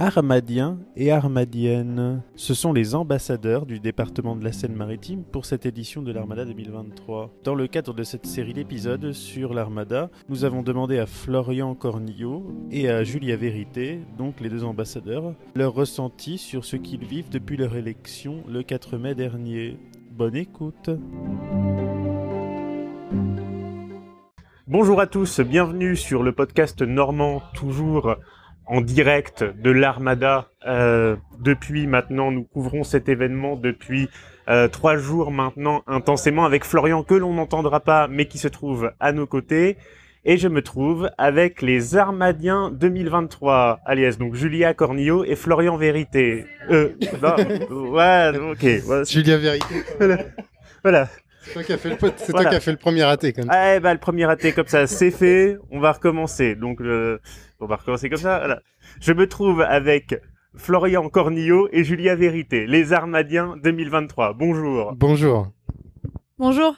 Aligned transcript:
Armadiens 0.00 0.78
et 0.94 1.10
Armadiennes. 1.10 2.22
Ce 2.36 2.54
sont 2.54 2.72
les 2.72 2.94
ambassadeurs 2.94 3.66
du 3.66 3.80
département 3.80 4.36
de 4.36 4.44
la 4.44 4.52
Seine-Maritime 4.52 5.24
pour 5.24 5.44
cette 5.44 5.66
édition 5.66 6.02
de 6.02 6.12
l'Armada 6.12 6.44
2023. 6.44 7.34
Dans 7.42 7.56
le 7.56 7.66
cadre 7.66 7.92
de 7.92 8.04
cette 8.04 8.24
série 8.24 8.52
d'épisodes 8.52 9.12
sur 9.12 9.54
l'Armada, 9.54 10.08
nous 10.28 10.44
avons 10.44 10.62
demandé 10.62 11.00
à 11.00 11.06
Florian 11.06 11.74
Cornillo 11.74 12.46
et 12.70 12.88
à 12.88 13.02
Julia 13.02 13.36
Vérité, 13.36 13.98
donc 14.16 14.38
les 14.40 14.50
deux 14.50 14.62
ambassadeurs, 14.62 15.34
leur 15.56 15.74
ressenti 15.74 16.38
sur 16.38 16.64
ce 16.64 16.76
qu'ils 16.76 17.04
vivent 17.04 17.30
depuis 17.30 17.56
leur 17.56 17.74
élection 17.74 18.44
le 18.48 18.62
4 18.62 18.98
mai 18.98 19.16
dernier. 19.16 19.78
Bonne 20.12 20.36
écoute. 20.36 20.90
Bonjour 24.68 25.00
à 25.00 25.08
tous, 25.08 25.40
bienvenue 25.40 25.96
sur 25.96 26.22
le 26.22 26.30
podcast 26.30 26.82
normand, 26.82 27.42
toujours 27.54 28.14
en 28.68 28.80
direct 28.80 29.44
de 29.44 29.70
l'Armada. 29.70 30.48
Euh, 30.66 31.16
depuis 31.40 31.86
maintenant, 31.86 32.30
nous 32.30 32.44
couvrons 32.44 32.84
cet 32.84 33.08
événement 33.08 33.56
depuis 33.56 34.08
euh, 34.48 34.68
trois 34.68 34.96
jours 34.96 35.30
maintenant 35.30 35.82
intensément 35.86 36.44
avec 36.44 36.64
Florian 36.64 37.02
que 37.02 37.14
l'on 37.14 37.34
n'entendra 37.34 37.80
pas 37.80 38.08
mais 38.08 38.26
qui 38.26 38.38
se 38.38 38.48
trouve 38.48 38.92
à 39.00 39.12
nos 39.12 39.26
côtés. 39.26 39.76
Et 40.24 40.36
je 40.36 40.48
me 40.48 40.62
trouve 40.62 41.10
avec 41.16 41.62
les 41.62 41.96
Armadiens 41.96 42.70
2023, 42.70 43.80
alias 43.86 44.16
donc 44.18 44.34
Julia 44.34 44.74
Cornillo 44.74 45.24
et 45.24 45.36
Florian 45.36 45.76
Vérité. 45.76 46.44
Euh, 46.70 46.90
bah, 47.22 47.36
ouais, 47.70 48.32
ok. 48.38 49.06
Julia 49.08 49.38
Vérité. 49.38 49.74
Voilà. 49.98 50.18
voilà. 50.82 51.08
C'est 51.48 51.54
toi 51.54 51.62
qui 51.64 51.72
as 51.72 51.78
fait 51.78 51.88
le, 51.88 51.96
c'est 52.16 52.32
toi 52.32 52.44
qui 52.44 52.54
as 52.54 52.60
fait 52.60 52.70
le 52.72 52.76
premier 52.76 53.04
raté 53.04 53.32
comme 53.32 53.44
ça. 53.44 53.52
Ah, 53.52 53.80
bah, 53.80 53.94
le 53.94 54.00
premier 54.00 54.26
raté 54.26 54.52
comme 54.52 54.66
ça, 54.66 54.86
c'est 54.86 55.10
fait. 55.10 55.56
On 55.70 55.80
va 55.80 55.92
recommencer. 55.92 56.54
Donc, 56.54 56.80
euh, 56.80 57.18
on 57.58 57.66
va 57.66 57.76
recommencer 57.76 58.10
comme 58.10 58.18
ça. 58.18 58.38
Voilà. 58.38 58.60
Je 59.00 59.12
me 59.12 59.26
trouve 59.26 59.62
avec 59.62 60.20
Florian 60.54 61.08
Cornillo 61.08 61.68
et 61.72 61.84
Julia 61.84 62.16
Vérité, 62.16 62.66
les 62.66 62.92
Armadiens 62.92 63.56
2023. 63.62 64.34
Bonjour. 64.34 64.92
Bonjour. 64.94 65.50
Bonjour. 66.38 66.76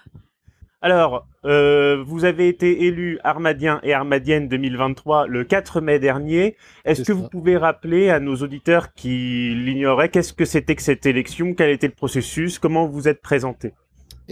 Alors, 0.82 1.26
euh, 1.44 2.02
vous 2.06 2.24
avez 2.24 2.48
été 2.48 2.84
élu 2.84 3.18
Armadien 3.24 3.80
et 3.82 3.92
Armadienne 3.92 4.48
2023 4.48 5.26
le 5.26 5.44
4 5.44 5.80
mai 5.80 5.98
dernier. 5.98 6.56
Est-ce 6.84 7.00
que 7.00 7.06
ça. 7.08 7.14
vous 7.14 7.28
pouvez 7.28 7.56
rappeler 7.56 8.08
à 8.08 8.20
nos 8.20 8.36
auditeurs 8.36 8.94
qui 8.94 9.52
l'ignoraient 9.54 10.08
qu'est-ce 10.08 10.32
que 10.32 10.44
c'était 10.44 10.76
que 10.76 10.82
cette 10.82 11.06
élection, 11.06 11.54
quel 11.54 11.70
était 11.70 11.88
le 11.88 11.94
processus, 11.94 12.58
comment 12.58 12.86
vous 12.86 13.08
êtes 13.08 13.20
présenté? 13.20 13.72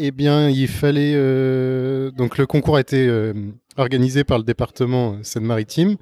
Eh 0.01 0.13
bien, 0.13 0.49
il 0.49 0.69
fallait 0.69 1.15
euh, 1.17 2.13
donc 2.13 2.39
le 2.39 2.47
concours 2.47 2.77
a 2.77 2.81
été 2.81 3.09
euh, 3.09 3.33
organisé 3.77 4.23
par 4.23 4.39
le 4.39 4.45
département 4.45 5.15
euh, 5.15 5.23
Seine-Maritime. 5.25 5.97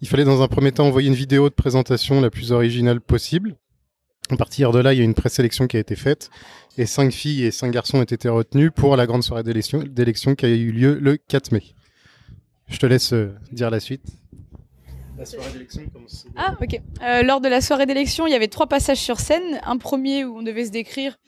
Il 0.00 0.08
fallait 0.08 0.24
dans 0.24 0.40
un 0.40 0.48
premier 0.48 0.72
temps 0.72 0.86
envoyer 0.86 1.08
une 1.08 1.14
vidéo 1.14 1.50
de 1.50 1.54
présentation 1.54 2.22
la 2.22 2.30
plus 2.30 2.50
originale 2.50 3.02
possible. 3.02 3.56
À 4.30 4.36
partir 4.38 4.72
de 4.72 4.78
là, 4.78 4.94
il 4.94 4.98
y 4.98 5.02
a 5.02 5.04
une 5.04 5.12
présélection 5.12 5.66
qui 5.66 5.76
a 5.76 5.80
été 5.80 5.96
faite 5.96 6.30
et 6.78 6.86
cinq 6.86 7.12
filles 7.12 7.44
et 7.44 7.50
cinq 7.50 7.72
garçons 7.72 7.98
ont 7.98 8.02
été 8.02 8.30
retenus 8.30 8.70
pour 8.74 8.96
la 8.96 9.06
grande 9.06 9.22
soirée 9.22 9.42
d'élection 9.42 10.34
qui 10.34 10.46
a 10.46 10.48
eu 10.48 10.72
lieu 10.72 10.98
le 10.98 11.18
4 11.18 11.52
mai. 11.52 11.62
Je 12.68 12.78
te 12.78 12.86
laisse 12.86 13.12
euh, 13.12 13.34
dire 13.52 13.68
la 13.68 13.80
suite. 13.80 14.06
La 15.18 15.26
soirée 15.26 15.52
d'élection 15.52 15.82
commence. 15.92 16.26
Ah, 16.36 16.54
ok. 16.58 16.80
Euh, 17.02 17.22
lors 17.22 17.42
de 17.42 17.48
la 17.48 17.60
soirée 17.60 17.84
d'élection, 17.84 18.26
il 18.26 18.32
y 18.32 18.34
avait 18.34 18.48
trois 18.48 18.66
passages 18.66 19.00
sur 19.00 19.20
scène. 19.20 19.60
Un 19.62 19.76
premier 19.76 20.24
où 20.24 20.38
on 20.38 20.42
devait 20.42 20.64
se 20.64 20.70
décrire 20.70 21.18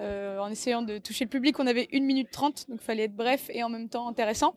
euh, 0.00 0.38
en 0.38 0.50
essayant 0.50 0.82
de 0.82 0.98
toucher 0.98 1.24
le 1.24 1.30
public. 1.30 1.58
On 1.60 1.66
avait 1.66 1.88
1 1.92 2.00
minute 2.00 2.28
30, 2.32 2.66
donc 2.68 2.78
il 2.80 2.84
fallait 2.84 3.04
être 3.04 3.14
bref 3.14 3.48
et 3.50 3.62
en 3.62 3.68
même 3.68 3.88
temps 3.88 4.08
intéressant. 4.08 4.56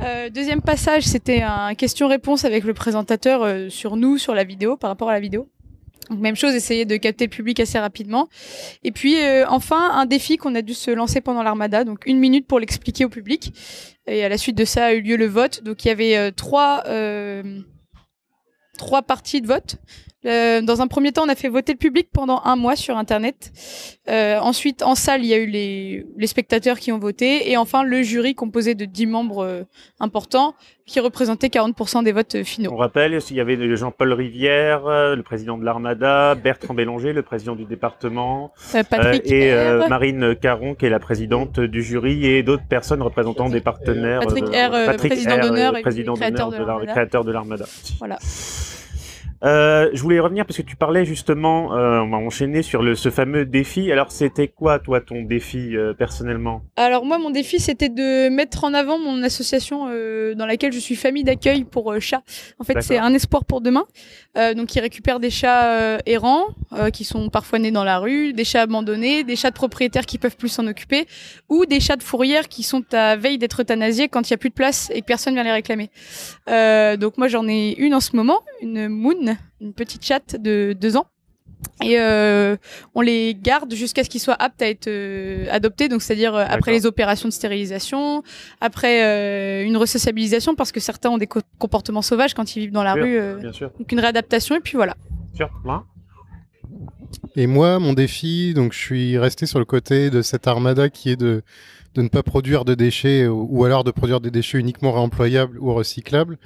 Euh, 0.00 0.30
deuxième 0.30 0.60
passage, 0.60 1.04
c'était 1.04 1.42
un 1.42 1.74
question-réponse 1.74 2.44
avec 2.44 2.64
le 2.64 2.74
présentateur 2.74 3.42
euh, 3.42 3.68
sur 3.68 3.96
nous, 3.96 4.16
sur 4.16 4.34
la 4.34 4.44
vidéo, 4.44 4.76
par 4.76 4.90
rapport 4.90 5.08
à 5.08 5.12
la 5.12 5.20
vidéo. 5.20 5.48
Même 6.10 6.36
chose, 6.36 6.54
essayer 6.54 6.84
de 6.84 6.96
capter 6.96 7.24
le 7.24 7.30
public 7.30 7.58
assez 7.58 7.78
rapidement. 7.78 8.28
Et 8.82 8.90
puis 8.90 9.14
enfin, 9.46 9.92
un 9.92 10.06
défi 10.06 10.38
qu'on 10.38 10.56
a 10.56 10.62
dû 10.62 10.74
se 10.74 10.90
lancer 10.90 11.20
pendant 11.20 11.44
l'armada, 11.44 11.84
donc 11.84 12.04
une 12.04 12.18
minute 12.18 12.48
pour 12.48 12.58
l'expliquer 12.58 13.04
au 13.04 13.08
public. 13.08 13.52
Et 14.08 14.24
à 14.24 14.28
la 14.28 14.36
suite 14.36 14.58
de 14.58 14.64
ça 14.64 14.86
a 14.86 14.92
eu 14.92 15.02
lieu 15.02 15.16
le 15.16 15.26
vote. 15.26 15.62
Donc 15.62 15.84
il 15.84 15.88
y 15.88 15.90
avait 15.92 16.32
trois, 16.32 16.82
trois 18.76 19.02
parties 19.02 19.40
de 19.40 19.46
vote. 19.46 19.76
Euh, 20.26 20.60
dans 20.60 20.82
un 20.82 20.86
premier 20.86 21.12
temps, 21.12 21.24
on 21.24 21.28
a 21.28 21.34
fait 21.34 21.48
voter 21.48 21.72
le 21.72 21.78
public 21.78 22.08
pendant 22.12 22.42
un 22.44 22.56
mois 22.56 22.76
sur 22.76 22.96
Internet. 22.96 23.52
Euh, 24.08 24.38
ensuite, 24.38 24.82
en 24.82 24.94
salle, 24.94 25.22
il 25.24 25.28
y 25.28 25.34
a 25.34 25.38
eu 25.38 25.46
les, 25.46 26.06
les 26.16 26.26
spectateurs 26.26 26.78
qui 26.78 26.92
ont 26.92 26.98
voté. 26.98 27.50
Et 27.50 27.56
enfin, 27.56 27.82
le 27.82 28.02
jury 28.02 28.34
composé 28.34 28.74
de 28.74 28.84
10 28.84 29.06
membres 29.06 29.44
euh, 29.44 29.62
importants 29.98 30.54
qui 30.90 30.98
représentaient 30.98 31.46
40% 31.46 32.02
des 32.02 32.10
votes 32.10 32.34
euh, 32.34 32.40
On 32.40 32.44
finaux. 32.44 32.76
rappelle, 32.76 33.16
il 33.30 33.36
y 33.36 33.40
avait 33.40 33.76
Jean-Paul 33.76 34.12
Rivière, 34.12 34.86
euh, 34.86 35.14
le 35.14 35.22
président 35.22 35.56
de 35.56 35.64
l'Armada, 35.64 36.34
Bertrand 36.34 36.74
Bélanger, 36.74 37.12
le 37.12 37.22
président 37.22 37.54
du 37.54 37.64
département, 37.64 38.52
Euh, 38.74 38.82
Patrick 38.82 39.22
euh, 39.26 39.34
et 39.34 39.52
euh. 39.52 39.88
Marine 39.88 40.34
Caron, 40.34 40.74
qui 40.74 40.86
est 40.86 40.90
la 40.90 40.98
présidente 40.98 41.60
du 41.60 41.82
jury, 41.82 42.26
et 42.26 42.42
d'autres 42.42 42.66
personnes 42.68 43.02
représentant 43.02 43.48
des 43.48 43.60
partenaires. 43.60 44.20
Patrick 44.20 44.46
R, 44.46 44.74
euh, 44.74 44.92
président 44.96 45.38
d'honneur 45.38 45.76
et 45.76 45.82
l'Armada. 45.82 46.92
créateur 46.92 47.24
de 47.24 47.32
l'Armada. 47.32 47.66
Voilà. 48.00 48.18
Euh, 49.42 49.88
je 49.94 50.02
voulais 50.02 50.20
revenir 50.20 50.44
parce 50.44 50.58
que 50.58 50.62
tu 50.62 50.76
parlais 50.76 51.04
justement, 51.04 51.74
euh, 51.74 52.00
on 52.00 52.10
va 52.10 52.18
enchaîner 52.18 52.62
sur 52.62 52.82
le, 52.82 52.94
ce 52.94 53.08
fameux 53.10 53.46
défi. 53.46 53.90
Alors, 53.90 54.12
c'était 54.12 54.48
quoi, 54.48 54.78
toi, 54.78 55.00
ton 55.00 55.22
défi 55.22 55.76
euh, 55.76 55.94
personnellement? 55.94 56.62
Alors 56.76 57.06
moi, 57.06 57.18
mon 57.18 57.30
défi, 57.30 57.58
c'était 57.58 57.88
de 57.88 58.28
mettre 58.28 58.64
en 58.64 58.74
avant 58.74 58.98
mon 58.98 59.22
association 59.22 59.86
dans 60.34 60.46
laquelle 60.46 60.72
je 60.72 60.78
suis 60.78 60.96
famille 60.96 61.24
d'accueil 61.24 61.64
pour 61.64 61.94
chats. 62.00 62.22
En 62.58 62.64
fait, 62.64 62.80
c'est 62.82 62.98
un 62.98 63.14
espoir 63.14 63.44
pour 63.44 63.60
demain. 63.60 63.84
Donc, 64.34 64.74
ils 64.74 64.80
récupèrent 64.80 65.20
des 65.20 65.30
chats 65.30 65.98
errants 66.06 66.46
qui 66.92 67.04
sont 67.04 67.28
parfois 67.28 67.58
nés 67.58 67.70
dans 67.70 67.84
la 67.84 67.98
rue, 67.98 68.32
des 68.32 68.44
chats 68.44 68.62
abandonnés, 68.62 69.24
des 69.24 69.36
chats 69.36 69.50
de 69.50 69.54
propriétaires 69.54 70.06
qui 70.06 70.18
peuvent 70.18 70.36
plus 70.36 70.48
s'en 70.48 70.66
occuper, 70.66 71.06
ou 71.48 71.66
des 71.66 71.80
chats 71.80 71.96
de 71.96 72.02
fourrière 72.02 72.48
qui 72.48 72.62
sont 72.62 72.84
à 72.92 73.16
veille 73.16 73.38
d'être 73.38 73.62
euthanasiés 73.62 74.08
quand 74.08 74.28
il 74.28 74.32
y 74.32 74.34
a 74.34 74.38
plus 74.38 74.50
de 74.50 74.54
place 74.54 74.90
et 74.94 75.00
que 75.00 75.06
personne 75.06 75.34
vient 75.34 75.44
les 75.44 75.52
réclamer. 75.52 75.90
Donc 76.46 77.18
moi, 77.18 77.28
j'en 77.28 77.46
ai 77.48 77.74
une 77.78 77.94
en 77.94 78.00
ce 78.00 78.16
moment, 78.16 78.40
une 78.62 78.88
Moon, 78.88 79.29
une 79.60 79.72
petite 79.72 80.04
chatte 80.04 80.36
de 80.40 80.74
deux 80.78 80.96
ans. 80.96 81.06
Et 81.84 81.98
euh, 82.00 82.56
on 82.94 83.02
les 83.02 83.34
garde 83.34 83.74
jusqu'à 83.74 84.02
ce 84.02 84.08
qu'ils 84.08 84.20
soient 84.22 84.36
aptes 84.38 84.62
à 84.62 84.68
être 84.70 84.86
euh, 84.88 85.46
adoptés, 85.50 85.88
donc 85.90 86.00
c'est-à-dire 86.00 86.34
euh, 86.34 86.44
après 86.48 86.72
les 86.72 86.86
opérations 86.86 87.28
de 87.28 87.34
stérilisation, 87.34 88.22
après 88.62 89.04
euh, 89.04 89.66
une 89.66 89.76
resociabilisation 89.76 90.54
parce 90.54 90.72
que 90.72 90.80
certains 90.80 91.10
ont 91.10 91.18
des 91.18 91.26
co- 91.26 91.40
comportements 91.58 92.00
sauvages 92.00 92.32
quand 92.32 92.56
ils 92.56 92.60
vivent 92.60 92.72
dans 92.72 92.82
la 92.82 92.94
Bien 92.94 93.02
rue, 93.02 93.18
euh, 93.18 93.34
Bien 93.36 93.52
sûr. 93.52 93.70
donc 93.78 93.92
une 93.92 94.00
réadaptation 94.00 94.56
et 94.56 94.60
puis 94.60 94.76
voilà. 94.76 94.96
Sûr, 95.34 95.50
plein. 95.62 95.84
Et 97.36 97.46
moi, 97.46 97.78
mon 97.78 97.92
défi, 97.92 98.54
donc 98.54 98.72
je 98.72 98.78
suis 98.78 99.18
resté 99.18 99.44
sur 99.44 99.58
le 99.58 99.64
côté 99.66 100.08
de 100.08 100.22
cette 100.22 100.46
armada 100.46 100.88
qui 100.88 101.10
est 101.10 101.16
de, 101.16 101.42
de 101.94 102.02
ne 102.02 102.08
pas 102.08 102.22
produire 102.22 102.64
de 102.64 102.74
déchets 102.74 103.26
ou, 103.26 103.46
ou 103.50 103.64
alors 103.66 103.84
de 103.84 103.90
produire 103.90 104.20
des 104.20 104.30
déchets 104.30 104.58
uniquement 104.58 104.92
réemployables 104.92 105.58
ou 105.58 105.74
recyclables. 105.74 106.38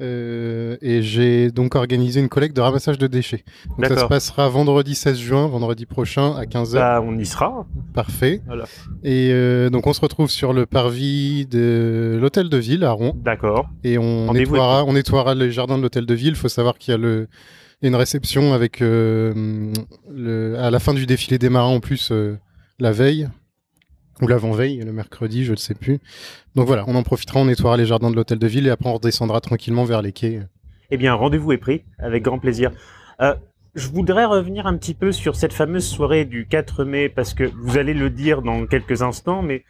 Euh, 0.00 0.76
et 0.80 1.02
j'ai 1.02 1.50
donc 1.50 1.74
organisé 1.74 2.20
une 2.20 2.28
collecte 2.28 2.56
de 2.56 2.60
ramassage 2.60 2.98
de 2.98 3.06
déchets. 3.06 3.44
Donc 3.78 3.86
ça 3.86 3.96
se 3.96 4.04
passera 4.06 4.48
vendredi 4.48 4.94
16 4.94 5.18
juin, 5.18 5.46
vendredi 5.46 5.86
prochain 5.86 6.34
à 6.36 6.44
15h. 6.44 6.74
Bah, 6.74 7.02
on 7.04 7.18
y 7.18 7.26
sera. 7.26 7.66
Parfait. 7.94 8.40
Voilà. 8.46 8.64
Et 9.04 9.30
euh, 9.32 9.70
donc 9.70 9.86
on 9.86 9.92
se 9.92 10.00
retrouve 10.00 10.30
sur 10.30 10.52
le 10.52 10.66
parvis 10.66 11.46
de 11.46 12.18
l'hôtel 12.20 12.48
de 12.48 12.56
ville 12.56 12.84
à 12.84 12.92
Rouen. 12.92 13.12
D'accord. 13.16 13.68
Et 13.84 13.98
on 13.98 14.32
nettoiera, 14.32 14.84
on 14.84 14.94
nettoiera 14.94 15.34
les 15.34 15.50
jardins 15.50 15.76
de 15.76 15.82
l'hôtel 15.82 16.06
de 16.06 16.14
ville. 16.14 16.30
Il 16.30 16.36
faut 16.36 16.48
savoir 16.48 16.78
qu'il 16.78 16.92
y 16.92 16.94
a 16.94 16.98
le, 16.98 17.28
une 17.82 17.94
réception 17.94 18.54
avec 18.54 18.80
euh, 18.82 19.72
le, 20.10 20.58
à 20.58 20.70
la 20.70 20.78
fin 20.78 20.94
du 20.94 21.06
défilé 21.06 21.38
des 21.38 21.50
marins 21.50 21.68
en 21.74 21.80
plus 21.80 22.12
la 22.78 22.92
veille 22.92 23.28
ou 24.20 24.26
l'avant-veille, 24.26 24.78
le 24.78 24.92
mercredi, 24.92 25.44
je 25.44 25.52
ne 25.52 25.56
sais 25.56 25.74
plus. 25.74 25.98
Donc 26.54 26.66
voilà, 26.66 26.84
on 26.86 26.94
en 26.94 27.02
profitera, 27.02 27.40
on 27.40 27.46
nettoiera 27.46 27.76
les 27.76 27.86
jardins 27.86 28.10
de 28.10 28.16
l'hôtel 28.16 28.38
de 28.38 28.46
ville 28.46 28.66
et 28.66 28.70
après 28.70 28.88
on 28.88 28.94
redescendra 28.94 29.40
tranquillement 29.40 29.84
vers 29.84 30.02
les 30.02 30.12
quais. 30.12 30.42
Eh 30.90 30.96
bien, 30.96 31.14
rendez-vous 31.14 31.52
est 31.52 31.58
pris, 31.58 31.82
avec 31.98 32.22
grand 32.22 32.38
plaisir. 32.38 32.72
Euh, 33.20 33.34
je 33.74 33.88
voudrais 33.88 34.24
revenir 34.24 34.66
un 34.66 34.76
petit 34.76 34.94
peu 34.94 35.12
sur 35.12 35.36
cette 35.36 35.52
fameuse 35.52 35.86
soirée 35.86 36.24
du 36.24 36.46
4 36.46 36.84
mai, 36.84 37.08
parce 37.08 37.34
que 37.34 37.44
vous 37.44 37.78
allez 37.78 37.94
le 37.94 38.10
dire 38.10 38.42
dans 38.42 38.66
quelques 38.66 39.02
instants, 39.02 39.42
mais 39.42 39.64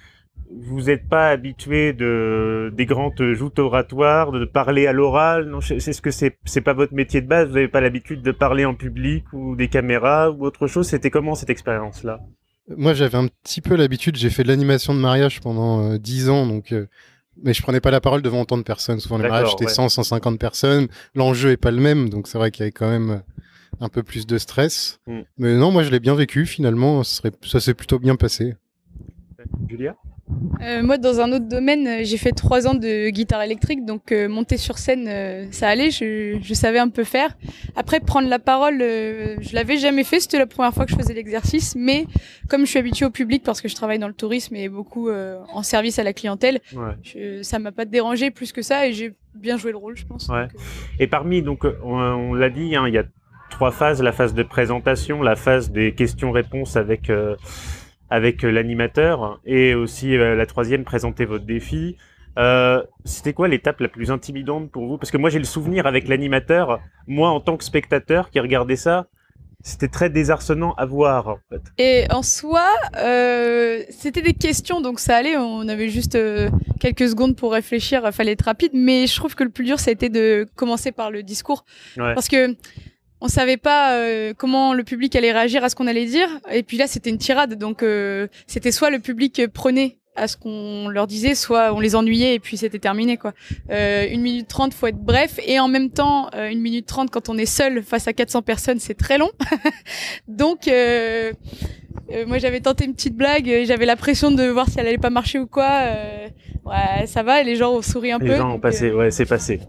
vous 0.51 0.83
n'êtes 0.83 1.09
pas 1.09 1.29
habitué 1.29 1.93
de 1.93 2.73
des 2.75 2.87
grandes 2.87 3.35
joutes 3.35 3.59
oratoires, 3.59 4.33
de 4.33 4.45
parler 4.45 4.87
à 4.87 4.93
l'oral. 4.93 5.49
Non, 5.49 5.61
c'est 5.61 5.81
ce 5.81 6.03
que 6.03 6.11
c'est. 6.11 6.39
C'est 6.45 6.61
pas 6.61 6.73
votre 6.73 6.95
métier 6.95 7.21
de 7.21 7.29
base. 7.29 7.49
Vous 7.49 7.55
n'avez 7.55 7.69
pas 7.69 7.81
l'habitude 7.81 8.23
de 8.23 8.33
parler 8.33 8.65
en 8.65 8.75
public 8.75 9.25
ou 9.33 9.55
des 9.55 9.69
caméras 9.69 10.31
ou 10.31 10.45
autre 10.45 10.67
chose. 10.67 10.89
C'était 10.89 11.11
comment 11.11 11.35
cette 11.35 11.51
expérience-là? 11.51 12.21
Moi, 12.77 12.95
j'avais 12.95 13.19
un 13.19 13.27
petit 13.27 13.61
peu 13.61 13.75
l'habitude, 13.75 14.17
j'ai 14.17 14.31
fait 14.31 14.43
de 14.43 14.49
l'animation 14.49 14.95
de 14.95 15.01
mariage 15.01 15.41
pendant 15.41 15.93
euh, 15.93 15.99
10 15.99 16.29
ans, 16.29 16.47
donc 16.47 16.73
euh, 16.73 16.87
mais 17.43 17.55
je 17.55 17.63
prenais 17.63 17.81
pas 17.81 17.91
la 17.91 18.01
parole 18.01 18.23
devant 18.23 18.43
autant 18.43 18.59
de 18.59 18.63
personnes. 18.63 19.01
Souvent, 19.01 19.19
les 19.19 19.29
mariages, 19.29 19.51
c'était 19.51 19.67
ouais. 19.67 19.73
100, 19.73 19.89
150 19.89 20.39
personnes. 20.39 20.89
L'enjeu 21.15 21.51
est 21.51 21.57
pas 21.57 21.71
le 21.71 21.81
même, 21.81 22.11
donc 22.11 22.29
c'est 22.29 22.39
vrai 22.39 22.51
qu'il 22.51 22.61
y 22.61 22.65
avait 22.65 22.73
quand 22.73 22.89
même 22.89 23.11
euh, 23.11 23.19
un 23.81 23.89
peu 23.89 24.03
plus 24.03 24.27
de 24.27 24.39
stress. 24.39 25.01
Mm. 25.07 25.21
Mais 25.39 25.55
non, 25.55 25.71
moi, 25.71 25.83
je 25.83 25.91
l'ai 25.91 26.01
bien 26.01 26.15
vécu, 26.15 26.47
finalement. 26.47 27.03
Ça 27.03 27.61
s'est 27.61 27.75
plutôt 27.75 27.99
bien 27.99 28.17
passé. 28.17 28.55
Julia? 29.69 29.97
Euh, 30.63 30.83
moi, 30.83 30.99
dans 30.99 31.21
un 31.21 31.33
autre 31.33 31.49
domaine, 31.49 31.87
euh, 31.87 32.01
j'ai 32.03 32.17
fait 32.19 32.33
trois 32.33 32.67
ans 32.69 32.75
de 32.75 33.09
guitare 33.11 33.43
électrique, 33.43 33.85
donc 33.87 34.13
euh, 34.13 34.29
monter 34.29 34.57
sur 34.59 34.77
scène, 34.79 35.07
euh, 35.09 35.47
ça 35.53 35.69
allait, 35.69 35.91
je, 35.91 36.39
je 36.43 36.55
savais 36.55 36.79
un 36.79 36.89
peu 36.89 37.05
faire. 37.05 37.37
Après, 37.77 37.99
prendre 38.01 38.29
la 38.29 38.39
parole, 38.39 38.79
je 38.79 39.55
l'avais 39.55 39.79
jamais 39.79 40.05
fait, 40.05 40.21
c'était 40.21 40.39
la 40.39 40.47
première 40.47 40.73
fois 40.75 40.85
que 40.85 40.91
je 40.93 40.97
faisais 40.97 41.15
l'exercice, 41.15 41.75
mais 41.77 42.07
comme 42.49 42.63
je 42.67 42.71
suis 42.71 42.79
habituée 42.79 43.07
au 43.07 43.11
public 43.11 43.43
parce 43.43 43.61
que 43.61 43.69
je 43.69 43.75
travaille 43.75 43.99
dans 43.99 44.09
le 44.09 44.15
tourisme 44.15 44.55
et 44.57 44.69
beaucoup 44.69 45.09
en 45.11 45.63
service 45.63 45.99
à 45.99 46.03
la 46.05 46.13
clientèle, 46.13 46.61
Ouais. 46.75 46.93
je, 47.03 47.43
ça 47.43 47.59
m'a 47.59 47.73
pas 47.73 47.85
dérangé 47.85 48.31
plus 48.31 48.53
que 48.53 48.63
ça 48.63 48.87
et 48.87 48.93
j'ai 48.93 49.15
bien 49.35 49.57
joué 49.57 49.71
le 49.71 49.77
rôle, 49.79 49.97
je 49.97 50.05
pense. 50.07 50.29
Ouais. 50.29 50.43
Donc, 50.43 50.51
Et 50.99 51.07
parmi, 51.07 51.43
donc, 51.43 51.65
on, 51.85 51.95
on 51.99 52.35
l'a 52.35 52.51
dit, 52.51 52.77
hein, 52.77 52.85
il 52.87 52.95
y 52.95 52.99
a 52.99 53.05
trois 53.51 53.71
phases 53.73 54.03
la 54.03 54.13
phase 54.13 54.35
de 54.35 54.43
présentation, 54.43 55.23
la 55.23 55.37
phase 55.37 55.71
des 55.73 55.95
questions-réponses 55.95 56.77
avec 56.77 57.11
avec 58.11 58.45
euh, 58.45 58.51
l'animateur, 58.51 59.41
et 59.47 59.75
aussi 59.75 60.17
euh, 60.17 60.35
la 60.35 60.47
troisième, 60.47 60.85
présenter 60.85 61.25
votre 61.25 61.45
défi. 61.45 61.97
Euh, 62.39 62.83
C'était 63.05 63.33
quoi 63.33 63.49
l'étape 63.49 63.81
la 63.81 63.89
plus 63.89 64.11
intimidante 64.11 64.71
pour 64.71 64.87
vous? 64.87 64.99
Parce 64.99 65.11
que 65.11 65.17
moi, 65.17 65.31
j'ai 65.31 65.39
le 65.39 65.45
souvenir 65.45 65.87
avec 65.87 66.09
l'animateur, 66.09 66.81
moi 67.07 67.31
en 67.31 67.41
tant 67.41 67.57
que 67.57 67.65
spectateur 67.65 68.31
qui 68.31 68.41
regardait 68.41 68.77
ça, 68.77 69.07
c'était 69.63 69.89
très 69.89 70.09
désarçonnant 70.09 70.73
à 70.75 70.87
voir. 70.87 71.29
En 71.29 71.39
fait. 71.51 71.61
Et 71.77 72.07
en 72.11 72.23
soi, 72.23 72.67
euh, 72.97 73.83
c'était 73.91 74.23
des 74.23 74.33
questions, 74.33 74.81
donc 74.81 75.01
ça 75.01 75.17
allait. 75.17 75.37
On 75.37 75.69
avait 75.69 75.89
juste 75.91 76.15
euh, 76.15 76.49
quelques 76.81 77.09
secondes 77.09 77.37
pour 77.37 77.53
réfléchir. 77.53 78.03
Il 78.07 78.13
fallait 78.13 78.33
être 78.33 78.47
rapide. 78.47 78.71
Mais 78.73 79.07
je 79.07 79.15
trouve 79.17 79.35
que 79.35 79.45
le 79.45 79.51
plus 79.51 79.65
dur, 79.65 79.79
ça 79.79 79.91
a 79.91 79.93
été 79.93 80.09
de 80.09 80.47
commencer 80.57 80.93
par 80.93 81.11
le 81.11 81.23
discours. 81.23 81.65
Ouais. 81.99 82.15
Parce 82.15 82.29
que 82.29 82.57
on 83.21 83.29
savait 83.29 83.57
pas 83.57 83.97
euh, 83.97 84.33
comment 84.37 84.73
le 84.75 84.83
public 84.85 85.15
allait 85.17 85.33
réagir 85.33 85.63
à 85.65 85.69
ce 85.69 85.75
qu'on 85.77 85.87
allait 85.87 86.07
dire. 86.07 86.29
Et 86.53 86.63
puis 86.63 86.77
là, 86.77 86.87
c'était 86.87 87.11
une 87.11 87.19
tirade. 87.19 87.55
Donc 87.59 87.83
euh, 87.83 88.27
c'était 88.47 88.73
soit 88.73 88.91
le 88.91 88.99
public 88.99 89.43
prenait 89.53 89.99
à 90.17 90.27
ce 90.27 90.37
qu'on 90.37 90.89
leur 90.89 91.07
disait, 91.07 91.35
soit 91.37 91.73
on 91.73 91.79
les 91.81 91.95
ennuyait 91.95 92.35
et 92.35 92.41
puis 92.41 92.57
c'était 92.57 92.81
terminé 92.81 93.17
quoi. 93.17 93.33
Euh, 93.71 94.07
une 94.11 94.21
minute 94.21 94.49
trente, 94.49 94.75
faut 94.75 94.89
être 94.89 94.99
bref 94.99 95.39
et 95.47 95.61
en 95.61 95.69
même 95.69 95.91
temps 95.91 96.29
euh, 96.35 96.49
une 96.51 96.61
minute 96.61 96.85
trente 96.87 97.11
quand 97.11 97.29
on 97.29 97.39
est 97.39 97.47
seul 97.47 97.83
face 97.83 98.09
à 98.09 98.13
400 98.13 98.43
personnes, 98.43 98.81
c'est 98.81 98.95
très 98.97 99.19
long. 99.19 99.31
Donc 100.29 100.67
euh, 100.69 101.33
euh, 102.13 102.27
moi 102.27 102.39
j'avais 102.39 102.61
tenté 102.61 102.85
une 102.85 102.95
petite 102.95 103.15
blague, 103.17 103.49
et 103.49 103.65
j'avais 103.67 103.87
la 103.87 103.97
pression 103.97 104.31
de 104.33 104.43
voir 104.49 104.69
si 104.69 104.81
elle 104.81 104.89
allait 104.89 104.99
pas 104.99 105.11
marcher 105.11 105.39
ou 105.39 105.47
quoi. 105.47 105.71
Euh, 105.85 106.29
ouais, 106.67 107.07
ça 107.07 107.23
va, 107.23 107.41
et 107.41 107.45
les 107.45 107.55
gens 107.57 107.73
ont 107.73 107.83
souri 107.83 108.11
un 108.11 108.19
Les 108.19 108.27
peu. 108.31 108.37
gens 108.37 108.53
ont 108.55 108.61
passé, 108.61 108.91
ouais, 108.91 109.13
c'est 109.13 109.27
passé. 109.27 109.61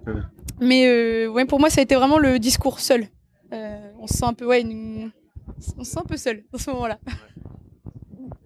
mais 0.59 0.87
euh, 0.87 1.27
ouais, 1.27 1.45
pour 1.45 1.59
moi, 1.59 1.69
ça 1.69 1.81
a 1.81 1.83
été 1.83 1.95
vraiment 1.95 2.17
le 2.17 2.39
discours 2.39 2.79
seul. 2.79 3.05
Euh, 3.53 3.91
on 3.99 4.07
se 4.07 4.13
sent 4.13 4.25
un 4.25 4.33
peu, 4.33 4.45
ouais, 4.45 4.63
on 4.65 5.83
se 5.83 5.91
sent 5.91 5.99
un 5.99 6.05
peu 6.05 6.17
seul 6.17 6.43
dans 6.51 6.59
ce 6.59 6.69
moment-là. 6.71 6.99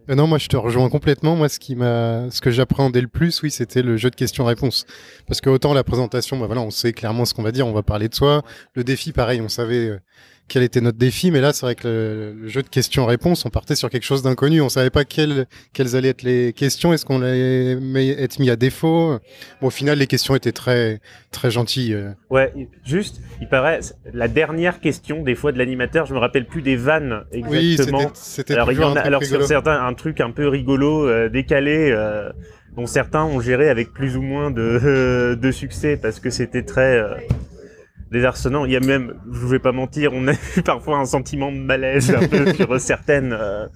Euh, 0.09 0.15
non, 0.15 0.27
moi 0.27 0.37
je 0.37 0.47
te 0.47 0.57
rejoins 0.57 0.89
complètement. 0.89 1.35
Moi, 1.35 1.49
ce 1.49 1.59
qui 1.59 1.75
m'a, 1.75 2.29
ce 2.29 2.41
que 2.41 2.51
j'appréhendais 2.51 3.01
le 3.01 3.07
plus, 3.07 3.41
oui, 3.41 3.51
c'était 3.51 3.81
le 3.81 3.97
jeu 3.97 4.09
de 4.09 4.15
questions-réponses. 4.15 4.85
Parce 5.27 5.41
que 5.41 5.49
autant 5.49 5.73
la 5.73 5.83
présentation, 5.83 6.37
bah 6.37 6.45
voilà, 6.45 6.61
on 6.61 6.69
sait 6.69 6.93
clairement 6.93 7.25
ce 7.25 7.33
qu'on 7.33 7.43
va 7.43 7.51
dire, 7.51 7.65
on 7.67 7.73
va 7.73 7.83
parler 7.83 8.09
de 8.09 8.15
soi. 8.15 8.43
Le 8.73 8.83
défi, 8.83 9.11
pareil, 9.11 9.41
on 9.41 9.49
savait 9.49 9.89
euh, 9.89 9.99
quel 10.47 10.61
était 10.63 10.81
notre 10.81 10.97
défi, 10.97 11.31
mais 11.31 11.41
là, 11.41 11.53
c'est 11.53 11.65
vrai 11.65 11.75
que 11.75 11.87
le, 11.87 12.33
le 12.43 12.47
jeu 12.47 12.61
de 12.61 12.69
questions-réponses, 12.69 13.45
on 13.45 13.49
partait 13.49 13.75
sur 13.75 13.89
quelque 13.89 14.03
chose 14.03 14.21
d'inconnu. 14.21 14.61
On 14.61 14.69
savait 14.69 14.91
pas 14.91 15.03
quelles, 15.03 15.47
quelles 15.73 15.95
allaient 15.95 16.09
être 16.09 16.21
les 16.21 16.53
questions. 16.53 16.93
Est-ce 16.93 17.03
qu'on 17.05 17.21
allait 17.23 17.71
être 18.21 18.39
mis 18.39 18.49
à 18.51 18.55
défaut? 18.55 19.17
Bon, 19.61 19.67
au 19.67 19.71
final, 19.71 19.97
les 19.97 20.07
questions 20.07 20.35
étaient 20.35 20.51
très, 20.51 20.99
très 21.31 21.49
gentilles. 21.49 21.93
euh. 21.95 22.11
Ouais, 22.29 22.53
juste, 22.85 23.21
il 23.41 23.49
paraît, 23.49 23.79
la 24.13 24.27
dernière 24.27 24.79
question 24.81 25.23
des 25.23 25.35
fois 25.35 25.51
de 25.51 25.57
l'animateur, 25.57 26.05
je 26.05 26.13
me 26.13 26.19
rappelle 26.19 26.45
plus 26.45 26.61
des 26.61 26.75
vannes 26.75 27.23
Oui, 27.33 27.71
exactement. 27.71 27.99
c'était, 27.99 28.11
c'était 28.13 28.53
alors, 28.53 28.71
il 28.71 28.79
y 28.79 28.83
en 28.83 28.95
a, 28.95 28.99
alors 28.99 29.23
sur 29.23 29.43
certains, 29.45 29.83
un 29.83 29.93
truc 29.95 30.21
un 30.21 30.31
peu 30.31 30.47
rigolo, 30.47 31.07
euh, 31.07 31.27
décalé, 31.29 31.89
euh, 31.91 32.31
dont 32.75 32.85
certains 32.85 33.23
ont 33.23 33.39
géré 33.39 33.69
avec 33.69 33.93
plus 33.93 34.15
ou 34.17 34.21
moins 34.21 34.51
de, 34.51 35.35
de 35.41 35.51
succès 35.51 35.97
parce 35.97 36.19
que 36.19 36.29
c'était 36.29 36.63
très 36.63 36.97
euh, 36.99 37.15
désarçonnant. 38.15 38.65
Il 38.65 38.71
y 38.71 38.75
a 38.75 38.79
même, 38.79 39.13
je 39.31 39.45
vais 39.45 39.59
pas 39.59 39.71
mentir, 39.71 40.11
on 40.13 40.27
a 40.27 40.33
eu 40.57 40.61
parfois 40.63 40.97
un 40.97 41.05
sentiment 41.05 41.51
de 41.51 41.57
malaise 41.57 42.11
un 42.13 42.27
peu 42.27 42.53
sur 42.53 42.79
certaines, 42.79 43.33
euh, 43.33 43.67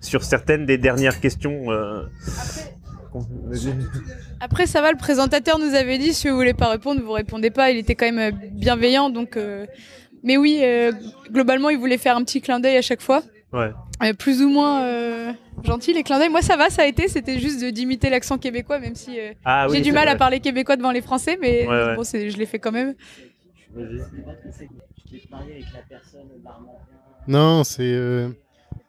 sur 0.00 0.24
certaines 0.24 0.66
des 0.66 0.78
dernières 0.78 1.20
questions. 1.20 1.70
euh, 1.70 2.02
Après, 4.40 4.66
ça 4.66 4.80
va, 4.82 4.90
le 4.92 4.96
présentateur 4.98 5.58
nous 5.58 5.74
avait 5.74 5.98
dit, 5.98 6.12
si 6.14 6.28
vous 6.28 6.36
voulez 6.36 6.54
pas 6.54 6.68
répondre, 6.68 7.00
vous 7.02 7.12
répondez 7.12 7.50
pas. 7.50 7.70
Il 7.70 7.78
était 7.78 7.94
quand 7.94 8.10
même 8.10 8.32
euh, 8.34 8.36
bienveillant, 8.52 9.10
donc. 9.10 9.36
euh, 9.36 9.66
Mais 10.22 10.36
oui, 10.36 10.60
euh, 10.62 10.92
globalement, 11.30 11.70
il 11.70 11.78
voulait 11.78 11.98
faire 11.98 12.16
un 12.16 12.24
petit 12.24 12.40
clin 12.40 12.60
d'œil 12.60 12.76
à 12.76 12.82
chaque 12.82 13.02
fois. 13.02 13.22
Ouais. 13.52 13.70
Euh, 14.04 14.12
plus 14.12 14.42
ou 14.42 14.48
moins 14.50 14.82
euh, 14.84 15.32
gentil, 15.64 15.92
les 15.94 16.02
clins 16.02 16.18
d'œil. 16.18 16.28
Moi, 16.28 16.42
ça 16.42 16.56
va, 16.56 16.70
ça 16.70 16.82
a 16.82 16.86
été. 16.86 17.08
C'était 17.08 17.38
juste 17.38 17.62
de- 17.62 17.70
d'imiter 17.70 18.10
l'accent 18.10 18.36
québécois, 18.38 18.78
même 18.78 18.94
si 18.94 19.18
euh, 19.18 19.32
Ah 19.44 19.66
oui, 19.68 19.76
j'ai 19.78 19.82
du 19.82 19.90
mal 19.92 20.06
à 20.06 20.16
parler 20.16 20.38
québécois 20.40 20.76
devant 20.76 20.92
les 20.92 21.00
Français, 21.00 21.38
mais 21.40 21.66
Ouais, 21.66 21.96
bon, 21.96 22.02
je 22.04 22.36
l'ai 22.36 22.46
fait 22.46 22.58
quand 22.58 22.72
même. 22.72 22.94
Vas-y. 23.74 24.68
Tu 25.10 25.18
t'es 25.20 25.28
marié 25.30 25.52
avec 25.54 25.64
la 25.72 25.80
personne 25.88 26.28
barman. 26.44 26.70
Non, 27.26 27.64
c'est, 27.64 27.82
euh, 27.82 28.28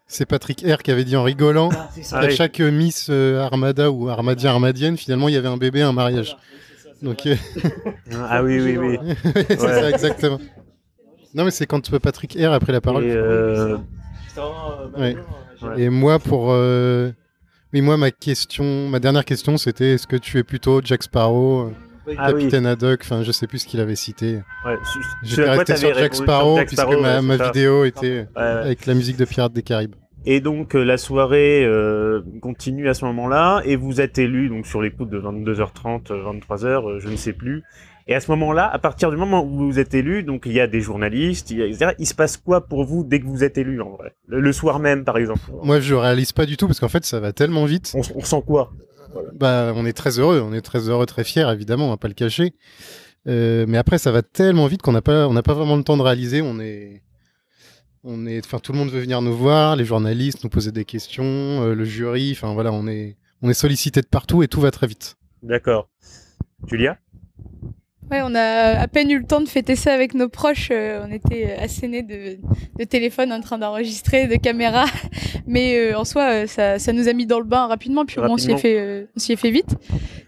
c'est 0.07 0.25
Patrick 0.25 0.61
R 0.65 0.81
qui 0.83 0.91
avait 0.91 1.03
dit 1.03 1.15
en 1.15 1.23
rigolant. 1.23 1.69
Ah. 1.73 1.89
Ah 2.11 2.17
à 2.19 2.25
oui. 2.25 2.35
chaque 2.35 2.59
euh, 2.59 2.71
Miss 2.71 3.07
euh, 3.09 3.41
Armada 3.41 3.91
ou 3.91 4.09
Armadien 4.09 4.51
Armadienne, 4.51 4.97
finalement, 4.97 5.27
il 5.27 5.33
y 5.35 5.37
avait 5.37 5.47
un 5.47 5.57
bébé, 5.57 5.81
un 5.81 5.93
mariage. 5.93 6.35
Donc, 7.01 7.25
euh, 7.27 7.35
Ah 8.29 8.43
oui, 8.43 8.59
oui, 8.59 8.77
oui. 8.77 8.97
c'est 9.33 9.49
Ouais. 9.51 9.57
ça, 9.57 9.89
exactement. 9.89 10.39
Non, 11.33 11.45
mais 11.45 11.51
c'est 11.51 11.65
quand 11.67 11.93
euh, 11.93 11.99
Patrick 11.99 12.33
R 12.39 12.51
a 12.51 12.59
pris 12.59 12.71
la 12.71 12.81
parole. 12.81 13.03
Euh, 13.05 13.77
Ouais. 14.97 15.15
Ouais. 15.61 15.81
Et 15.81 15.89
moi, 15.89 16.19
pour. 16.19 16.47
euh, 16.51 17.11
Oui, 17.73 17.81
moi, 17.81 17.97
ma 17.97 18.09
question, 18.11 18.87
ma 18.87 18.99
dernière 18.99 19.25
question, 19.25 19.57
c'était 19.57 19.93
est-ce 19.93 20.07
que 20.07 20.15
tu 20.15 20.37
es 20.37 20.43
plutôt 20.43 20.81
Jack 20.83 21.03
Sparrow, 21.03 21.71
Oui. 22.09 22.15
Ah 22.17 22.31
oui. 22.33 22.39
Capitaine 22.41 22.65
Haddock 22.65 22.99
Enfin, 23.03 23.23
je 23.23 23.31
sais 23.31 23.47
plus 23.47 23.59
ce 23.59 23.67
qu'il 23.67 23.79
avait 23.79 23.95
cité. 23.95 24.39
ouais, 24.65 24.75
J'étais 25.23 25.49
resté 25.49 25.75
sur 25.77 25.93
Jack 25.93 26.15
Sparrow, 26.15 26.57
Jack 26.57 26.67
puisque 26.67 26.81
Sparrow, 26.81 27.01
ma, 27.01 27.15
ouais, 27.17 27.21
ma 27.21 27.37
c'est 27.37 27.43
ça. 27.43 27.51
vidéo 27.51 27.85
était 27.85 28.07
Ouais, 28.35 28.41
ouais. 28.41 28.41
avec 28.43 28.85
la 28.85 28.93
musique 28.95 29.17
de 29.17 29.25
Pirates 29.25 29.53
des 29.53 29.61
Caraïbes. 29.63 29.95
Et 30.25 30.41
donc 30.41 30.75
euh, 30.75 30.83
la 30.83 30.97
soirée 30.97 31.63
euh, 31.63 32.21
continue 32.41 32.89
à 32.89 32.93
ce 32.93 33.05
moment-là 33.05 33.61
et 33.63 33.77
vous 33.77 34.01
êtes 34.01 34.17
élu 34.17 34.49
donc 34.49 34.65
sur 34.67 34.81
les 34.81 34.91
coups 34.91 35.09
de 35.09 35.17
22h30, 35.19 36.11
euh, 36.11 36.33
23h, 36.49 36.65
euh, 36.65 36.99
je 36.99 37.07
ne 37.07 37.15
sais 37.15 37.31
plus. 37.33 37.63
Et 38.07 38.15
à 38.15 38.19
ce 38.19 38.31
moment-là, 38.31 38.67
à 38.67 38.79
partir 38.79 39.11
du 39.11 39.17
moment 39.17 39.45
où 39.45 39.55
vous 39.67 39.79
êtes 39.79 39.93
élu, 39.93 40.23
donc 40.23 40.43
il 40.47 40.51
y 40.53 40.59
a 40.59 40.65
des 40.67 40.81
journalistes, 40.81 41.51
il, 41.51 41.59
y 41.59 41.61
a, 41.61 41.67
etc. 41.67 41.91
Il 41.99 42.07
se 42.07 42.15
passe 42.15 42.37
quoi 42.37 42.65
pour 42.65 42.83
vous 42.83 43.03
dès 43.03 43.19
que 43.19 43.27
vous 43.27 43.43
êtes 43.43 43.57
élu 43.59 43.81
en 43.81 43.91
vrai? 43.91 44.13
Le, 44.27 44.39
le 44.41 44.51
soir 44.51 44.79
même 44.79 45.05
par 45.05 45.17
exemple? 45.17 45.41
Moi, 45.63 45.79
je 45.79 45.93
réalise 45.93 46.31
pas 46.33 46.45
du 46.47 46.57
tout 46.57 46.65
parce 46.67 46.79
qu'en 46.79 46.89
fait, 46.89 47.05
ça 47.05 47.19
va 47.19 47.31
tellement 47.33 47.65
vite. 47.65 47.93
on, 47.95 48.01
on 48.15 48.19
ressent 48.19 48.41
quoi? 48.41 48.71
Bah, 49.33 49.73
on 49.75 49.85
est 49.85 49.93
très 49.93 50.19
heureux, 50.19 50.41
on 50.41 50.53
est 50.53 50.61
très 50.61 50.89
heureux, 50.89 51.05
très 51.05 51.23
fiers, 51.23 51.49
évidemment, 51.51 51.87
on 51.87 51.89
va 51.89 51.97
pas 51.97 52.07
le 52.07 52.13
cacher. 52.13 52.53
Euh, 53.27 53.65
mais 53.67 53.77
après, 53.77 53.97
ça 53.97 54.11
va 54.11 54.21
tellement 54.21 54.67
vite 54.67 54.81
qu'on 54.81 54.91
n'a 54.91 55.01
pas, 55.01 55.27
on 55.27 55.33
n'a 55.33 55.43
pas 55.43 55.53
vraiment 55.53 55.75
le 55.75 55.83
temps 55.83 55.97
de 55.97 56.01
réaliser. 56.01 56.41
On 56.41 56.59
est, 56.59 57.03
on 58.03 58.25
est, 58.25 58.45
enfin, 58.45 58.59
tout 58.59 58.71
le 58.71 58.77
monde 58.77 58.89
veut 58.89 59.01
venir 59.01 59.21
nous 59.21 59.35
voir, 59.35 59.75
les 59.75 59.85
journalistes 59.85 60.43
nous 60.43 60.49
poser 60.49 60.71
des 60.71 60.85
questions, 60.85 61.23
euh, 61.23 61.73
le 61.73 61.83
jury, 61.83 62.31
enfin 62.31 62.53
voilà, 62.53 62.71
on 62.71 62.87
est, 62.87 63.17
on 63.41 63.49
est 63.49 63.53
sollicité 63.53 64.01
de 64.01 64.07
partout 64.07 64.43
et 64.43 64.47
tout 64.47 64.61
va 64.61 64.71
très 64.71 64.87
vite. 64.87 65.15
D'accord. 65.43 65.89
Julia? 66.67 66.97
Ouais, 68.11 68.21
on 68.23 68.33
a 68.33 68.79
à 68.79 68.87
peine 68.87 69.11
eu 69.11 69.19
le 69.19 69.25
temps 69.25 69.39
de 69.39 69.47
fêter 69.47 69.75
ça 69.75 69.93
avec 69.93 70.15
nos 70.15 70.29
proches. 70.29 70.69
euh, 70.71 71.05
on 71.07 71.11
était 71.11 71.53
assénés 71.61 72.01
de, 72.01 72.37
de 72.79 72.83
téléphone 72.83 73.31
en 73.31 73.39
train 73.39 73.59
d'enregistrer, 73.59 74.25
de 74.27 74.35
caméras. 74.35 74.87
Mais 75.47 75.75
euh, 75.77 75.97
en 75.97 76.05
soi, 76.05 76.23
euh, 76.23 76.47
ça, 76.47 76.79
ça 76.79 76.91
nous 76.91 77.07
a 77.07 77.13
mis 77.13 77.27
dans 77.27 77.37
le 77.39 77.45
bain 77.45 77.67
rapidement. 77.67 78.05
Puis 78.05 78.17
on 78.19 78.37
s'y 78.37 78.51
est 78.51 78.57
fait, 78.57 78.79
euh, 78.79 79.05
on 79.15 79.19
s'y 79.19 79.33
est 79.33 79.35
fait 79.35 79.51
vite. 79.51 79.75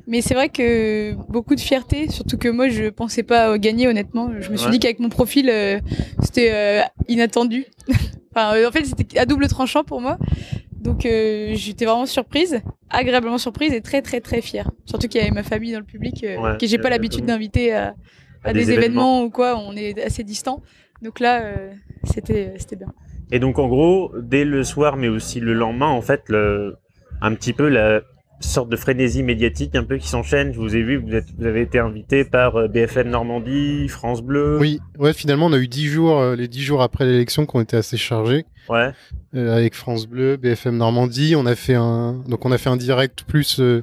Mais 0.06 0.22
c'est 0.22 0.36
vrai 0.36 0.50
que 0.50 1.14
beaucoup 1.30 1.56
de 1.56 1.60
fierté, 1.60 2.08
surtout 2.10 2.38
que 2.38 2.50
moi, 2.50 2.70
je 2.70 2.90
pensais 2.90 3.24
pas 3.24 3.58
gagner, 3.58 3.88
honnêtement. 3.88 4.30
Je 4.40 4.52
me 4.52 4.58
suis 4.58 4.66
Ouais. 4.68 4.72
dit 4.74 4.80
qu'avec 4.80 5.00
mon 5.00 5.10
profil, 5.10 5.50
euh, 5.50 5.80
c'était 6.22 6.52
euh, 6.54 6.82
inattendu. 7.08 7.66
enfin, 8.36 8.56
euh, 8.58 8.68
en 8.68 8.72
fait, 8.72 8.86
c'était 8.86 9.18
à 9.18 9.26
double 9.26 9.48
tranchant 9.48 9.84
pour 9.84 10.02
moi. 10.02 10.18
Donc, 10.80 11.06
euh, 11.06 11.54
j'étais 11.56 11.86
vraiment 11.86 12.06
surprise, 12.08 12.60
agréablement 12.92 13.38
surprise 13.38 13.74
et 13.74 13.82
très, 13.82 14.02
très, 14.02 14.22
très 14.22 14.42
fière. 14.42 14.70
Surtout 14.86 15.08
qu'il 15.08 15.20
y 15.20 15.24
avait 15.24 15.34
ma 15.34 15.44
famille 15.44 15.72
dans 15.72 15.80
le 15.80 15.86
public, 15.86 16.24
euh, 16.24 16.38
Ouais, 16.38 16.58
que 16.60 16.68
j'ai 16.68 16.78
euh, 16.80 16.82
pas 16.82 16.90
l'habitude 16.90 17.22
comme- 17.22 17.28
d'inviter 17.28 17.74
à, 17.74 17.96
à 18.44 18.54
des, 18.54 18.72
événements. 18.72 19.24
ou 19.24 19.30
quoi. 19.30 19.58
On 19.58 19.76
est 19.76 20.02
assez 20.02 20.24
distants. 20.24 20.62
Donc 21.02 21.20
là, 21.20 21.42
euh, 21.44 21.72
c'était, 22.04 22.54
c'était 22.58 22.76
bien. 22.76 22.94
Et 23.32 23.40
donc 23.40 23.58
en 23.60 23.68
gros, 23.68 24.12
dès 24.22 24.44
le 24.46 24.64
soir, 24.64 24.98
mais 24.98 25.08
aussi 25.08 25.40
le 25.40 25.54
lendemain, 25.54 25.88
en 25.88 26.02
fait, 26.02 26.24
le, 26.28 26.76
un 27.22 27.34
petit 27.34 27.54
peu 27.54 27.70
la 27.70 28.02
sorte 28.44 28.70
de 28.70 28.76
frénésie 28.76 29.24
médiatique 29.24 29.76
un 29.76 29.84
peu 29.84 29.98
qui 29.98 30.08
s'enchaîne. 30.08 30.54
Je 30.54 30.60
vous 30.60 30.76
ai 30.76 30.82
vu, 30.84 30.98
vous, 30.98 31.14
êtes, 31.16 31.26
vous 31.38 31.46
avez 31.46 31.62
été 31.62 31.80
invité 31.80 32.24
par 32.26 32.56
euh, 32.56 32.68
BFM 32.68 33.10
Normandie, 33.10 33.88
France 33.88 34.22
Bleu. 34.22 34.58
Oui, 34.60 34.80
ouais, 35.00 35.14
finalement, 35.14 35.48
on 35.48 35.54
a 35.54 35.58
eu 35.58 35.68
dix 35.68 35.88
jours, 35.88 36.20
euh, 36.20 36.36
les 36.36 36.48
dix 36.48 36.62
jours 36.62 36.82
après 36.82 37.06
l'élection, 37.06 37.46
qui 37.46 37.56
ont 37.56 37.62
été 37.62 37.78
assez 37.78 37.98
chargés. 37.98 38.46
Ouais. 38.70 38.92
euh, 39.36 39.56
avec 39.56 39.74
France 39.76 40.08
Bleu, 40.08 40.38
BFM 40.38 40.78
Normandie. 40.78 41.36
On 41.36 41.46
a 41.46 41.56
fait 41.56 41.76
un, 41.76 42.22
donc 42.28 42.46
on 42.46 42.52
a 42.52 42.58
fait 42.58 42.70
un 42.70 42.78
direct 42.78 43.24
plus 43.24 43.60
euh, 43.60 43.82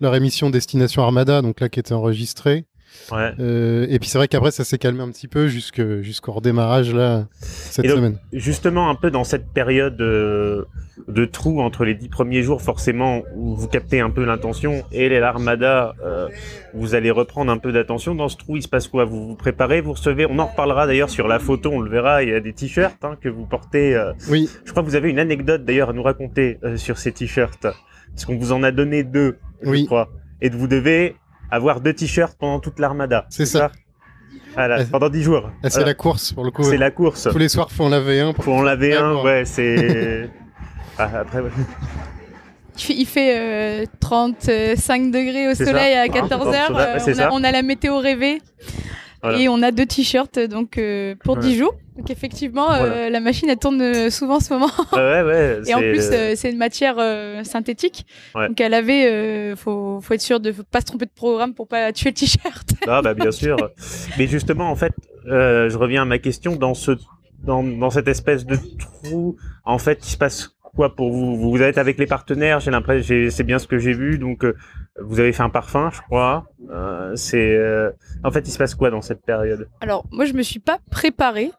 leur 0.00 0.14
émission 0.14 0.50
Destination 0.50 1.02
Armada, 1.02 1.42
donc 1.42 1.60
là 1.60 1.68
qui 1.68 1.78
était 1.80 1.92
enregistrée. 1.94 2.64
Ouais. 3.12 3.32
Euh, 3.38 3.86
et 3.90 3.98
puis 3.98 4.08
c'est 4.08 4.18
vrai 4.18 4.28
qu'après 4.28 4.50
ça 4.50 4.64
s'est 4.64 4.78
calmé 4.78 5.02
un 5.02 5.10
petit 5.10 5.28
peu 5.28 5.46
jusque- 5.48 6.00
jusqu'au 6.00 6.32
redémarrage 6.32 6.94
là 6.94 7.26
cette 7.40 7.84
donc, 7.86 7.96
semaine. 7.96 8.18
Justement, 8.32 8.88
un 8.88 8.94
peu 8.94 9.10
dans 9.10 9.24
cette 9.24 9.48
période 9.52 10.00
euh, 10.00 10.64
de 11.08 11.24
trou 11.26 11.60
entre 11.60 11.84
les 11.84 11.94
dix 11.94 12.08
premiers 12.08 12.42
jours, 12.42 12.62
forcément, 12.62 13.22
où 13.36 13.54
vous 13.56 13.68
captez 13.68 14.00
un 14.00 14.10
peu 14.10 14.24
l'intention, 14.24 14.84
et 14.92 15.08
les 15.08 15.20
l'armada, 15.20 15.94
euh, 16.04 16.28
vous 16.72 16.94
allez 16.94 17.10
reprendre 17.10 17.50
un 17.52 17.58
peu 17.58 17.72
d'attention. 17.72 18.14
Dans 18.14 18.28
ce 18.28 18.36
trou, 18.36 18.56
il 18.56 18.62
se 18.62 18.68
passe 18.68 18.88
quoi? 18.88 19.04
Vous 19.04 19.26
vous 19.28 19.34
préparez, 19.36 19.80
vous 19.80 19.92
recevez? 19.92 20.26
On 20.26 20.38
en 20.38 20.46
reparlera 20.46 20.86
d'ailleurs 20.86 21.10
sur 21.10 21.28
la 21.28 21.38
photo, 21.38 21.70
on 21.72 21.80
le 21.80 21.90
verra. 21.90 22.22
Il 22.22 22.30
y 22.30 22.34
a 22.34 22.40
des 22.40 22.52
t-shirts 22.52 23.04
hein, 23.04 23.16
que 23.20 23.28
vous 23.28 23.44
portez. 23.44 24.00
Oui, 24.30 24.48
Je 24.64 24.70
crois 24.70 24.82
que 24.82 24.88
vous 24.88 24.96
avez 24.96 25.10
une 25.10 25.18
anecdote 25.18 25.64
d'ailleurs 25.64 25.90
à 25.90 25.92
nous 25.92 26.02
raconter 26.02 26.58
sur 26.76 26.96
ces 26.98 27.12
t-shirts, 27.12 27.62
parce 27.62 28.24
qu'on 28.24 28.36
vous 28.38 28.52
en 28.52 28.62
a 28.62 28.70
donné 28.70 29.02
deux, 29.02 29.36
je 29.62 29.68
Oui. 29.70 29.86
crois, 29.86 30.08
et 30.40 30.48
vous 30.48 30.68
devez 30.68 31.16
avoir 31.50 31.80
deux 31.80 31.92
t-shirts 31.92 32.36
pendant 32.38 32.60
toute 32.60 32.78
l'armada. 32.78 33.26
C'est 33.30 33.46
ça. 33.46 33.70
Voilà, 34.54 34.80
Euh, 34.80 34.84
pendant 34.90 35.08
dix 35.08 35.22
jours. 35.22 35.50
c'est 35.64 35.70
Voilà. 35.72 35.86
la 35.86 35.94
course 35.94 36.32
pour 36.32 36.44
le 36.44 36.50
coup. 36.52 36.62
C'est 36.62 36.76
la 36.76 36.90
course. 36.92 37.28
Tous 37.30 37.38
les 37.38 37.48
soirs 37.48 37.70
faut 37.72 37.84
en 37.84 37.88
laver 37.88 38.20
un. 38.20 38.32
Pour... 38.32 38.44
Faut 38.44 38.52
en 38.54 38.62
laver 38.62 38.94
un, 38.96 39.16
ouais, 39.22 39.44
c'est. 39.46 40.30
Ah, 40.98 41.10
après, 41.20 41.40
ouais. 41.40 41.50
Il 42.88 43.06
fait, 43.06 43.82
euh, 43.82 43.84
35 44.00 45.10
degrés 45.10 45.48
au 45.48 45.54
soleil 45.54 45.94
ça. 45.94 46.02
à 46.02 46.06
14h. 46.06 46.72
Ouais, 46.72 46.76
ouais, 46.94 46.98
c'est 46.98 47.12
on, 47.12 47.14
ça. 47.14 47.28
a, 47.28 47.32
on 47.32 47.42
a 47.44 47.50
la 47.52 47.62
météo 47.62 47.98
rêvée. 47.98 48.40
Voilà. 49.24 49.38
Et 49.40 49.48
on 49.48 49.62
a 49.62 49.70
deux 49.72 49.86
t-shirts 49.86 50.38
donc 50.38 50.78
euh, 50.78 51.14
pour 51.24 51.36
Ouais. 51.36 51.42
10 51.42 51.56
jours. 51.56 51.74
Donc 51.96 52.10
effectivement, 52.10 52.72
euh, 52.72 53.08
la 53.08 53.20
machine 53.20 53.48
elle 53.48 53.56
tourne 53.56 53.80
euh, 53.80 54.10
souvent 54.10 54.36
en 54.36 54.40
ce 54.40 54.52
moment. 54.52 54.70
ouais, 54.92 55.22
ouais. 55.22 55.60
Et 55.68 55.74
en 55.74 55.78
plus, 55.78 56.08
euh, 56.12 56.32
c'est 56.36 56.50
une 56.50 56.58
matière 56.58 56.96
synthétique. 57.44 58.04
Ouais. 58.34 58.48
Donc 58.48 58.60
à 58.60 58.68
laver, 58.68 59.54
faut, 59.56 60.00
faut 60.02 60.14
être 60.14 60.20
sûr 60.20 60.40
de 60.40 60.52
faut 60.52 60.62
pas 60.64 60.80
se 60.80 60.86
tromper 60.86 61.06
de 61.06 61.12
programme 61.14 61.54
pour 61.54 61.68
pas 61.68 61.92
tuer 61.92 62.10
le 62.10 62.14
t-shirt. 62.14 62.68
Ah, 62.86 63.00
bah, 63.00 63.14
bien 63.14 63.30
sûr. 63.42 63.56
Mais 64.18 64.26
justement, 64.26 64.70
en 64.70 64.76
fait, 64.76 64.92
je 65.26 65.76
reviens 65.76 66.02
à 66.02 66.04
ma 66.04 66.18
question. 66.18 66.56
Dans, 66.56 66.74
ce, 66.74 66.92
dans, 67.44 67.62
dans 67.62 67.90
cette 67.90 68.08
espèce 68.08 68.44
de 68.44 68.56
trou, 68.78 69.36
en 69.64 69.78
fait, 69.78 70.00
il 70.06 70.10
se 70.10 70.16
passe 70.18 70.50
quoi 70.76 70.94
pour 70.96 71.12
vous? 71.12 71.36
Vous 71.36 71.62
êtes 71.62 71.78
avec 71.78 71.96
les 71.98 72.06
partenaires, 72.06 72.58
j'ai 72.60 72.72
l'impression, 72.72 73.28
c'est 73.30 73.44
bien 73.44 73.58
ce 73.60 73.68
que 73.68 73.78
j'ai 73.78 73.92
vu. 73.92 74.18
Donc, 74.18 74.44
vous 75.00 75.18
avez 75.18 75.32
fait 75.32 75.42
un 75.42 75.50
parfum, 75.50 75.90
je 75.92 76.00
crois. 76.02 76.46
Euh, 76.70 77.16
c'est, 77.16 77.56
euh, 77.56 77.90
En 78.22 78.30
fait, 78.30 78.46
il 78.46 78.50
se 78.50 78.58
passe 78.58 78.74
quoi 78.74 78.90
dans 78.90 79.02
cette 79.02 79.22
période? 79.22 79.68
Alors 79.80 80.06
moi, 80.10 80.24
je 80.24 80.32
me 80.34 80.42
suis 80.42 80.60
pas 80.60 80.78
préparée 80.90 81.50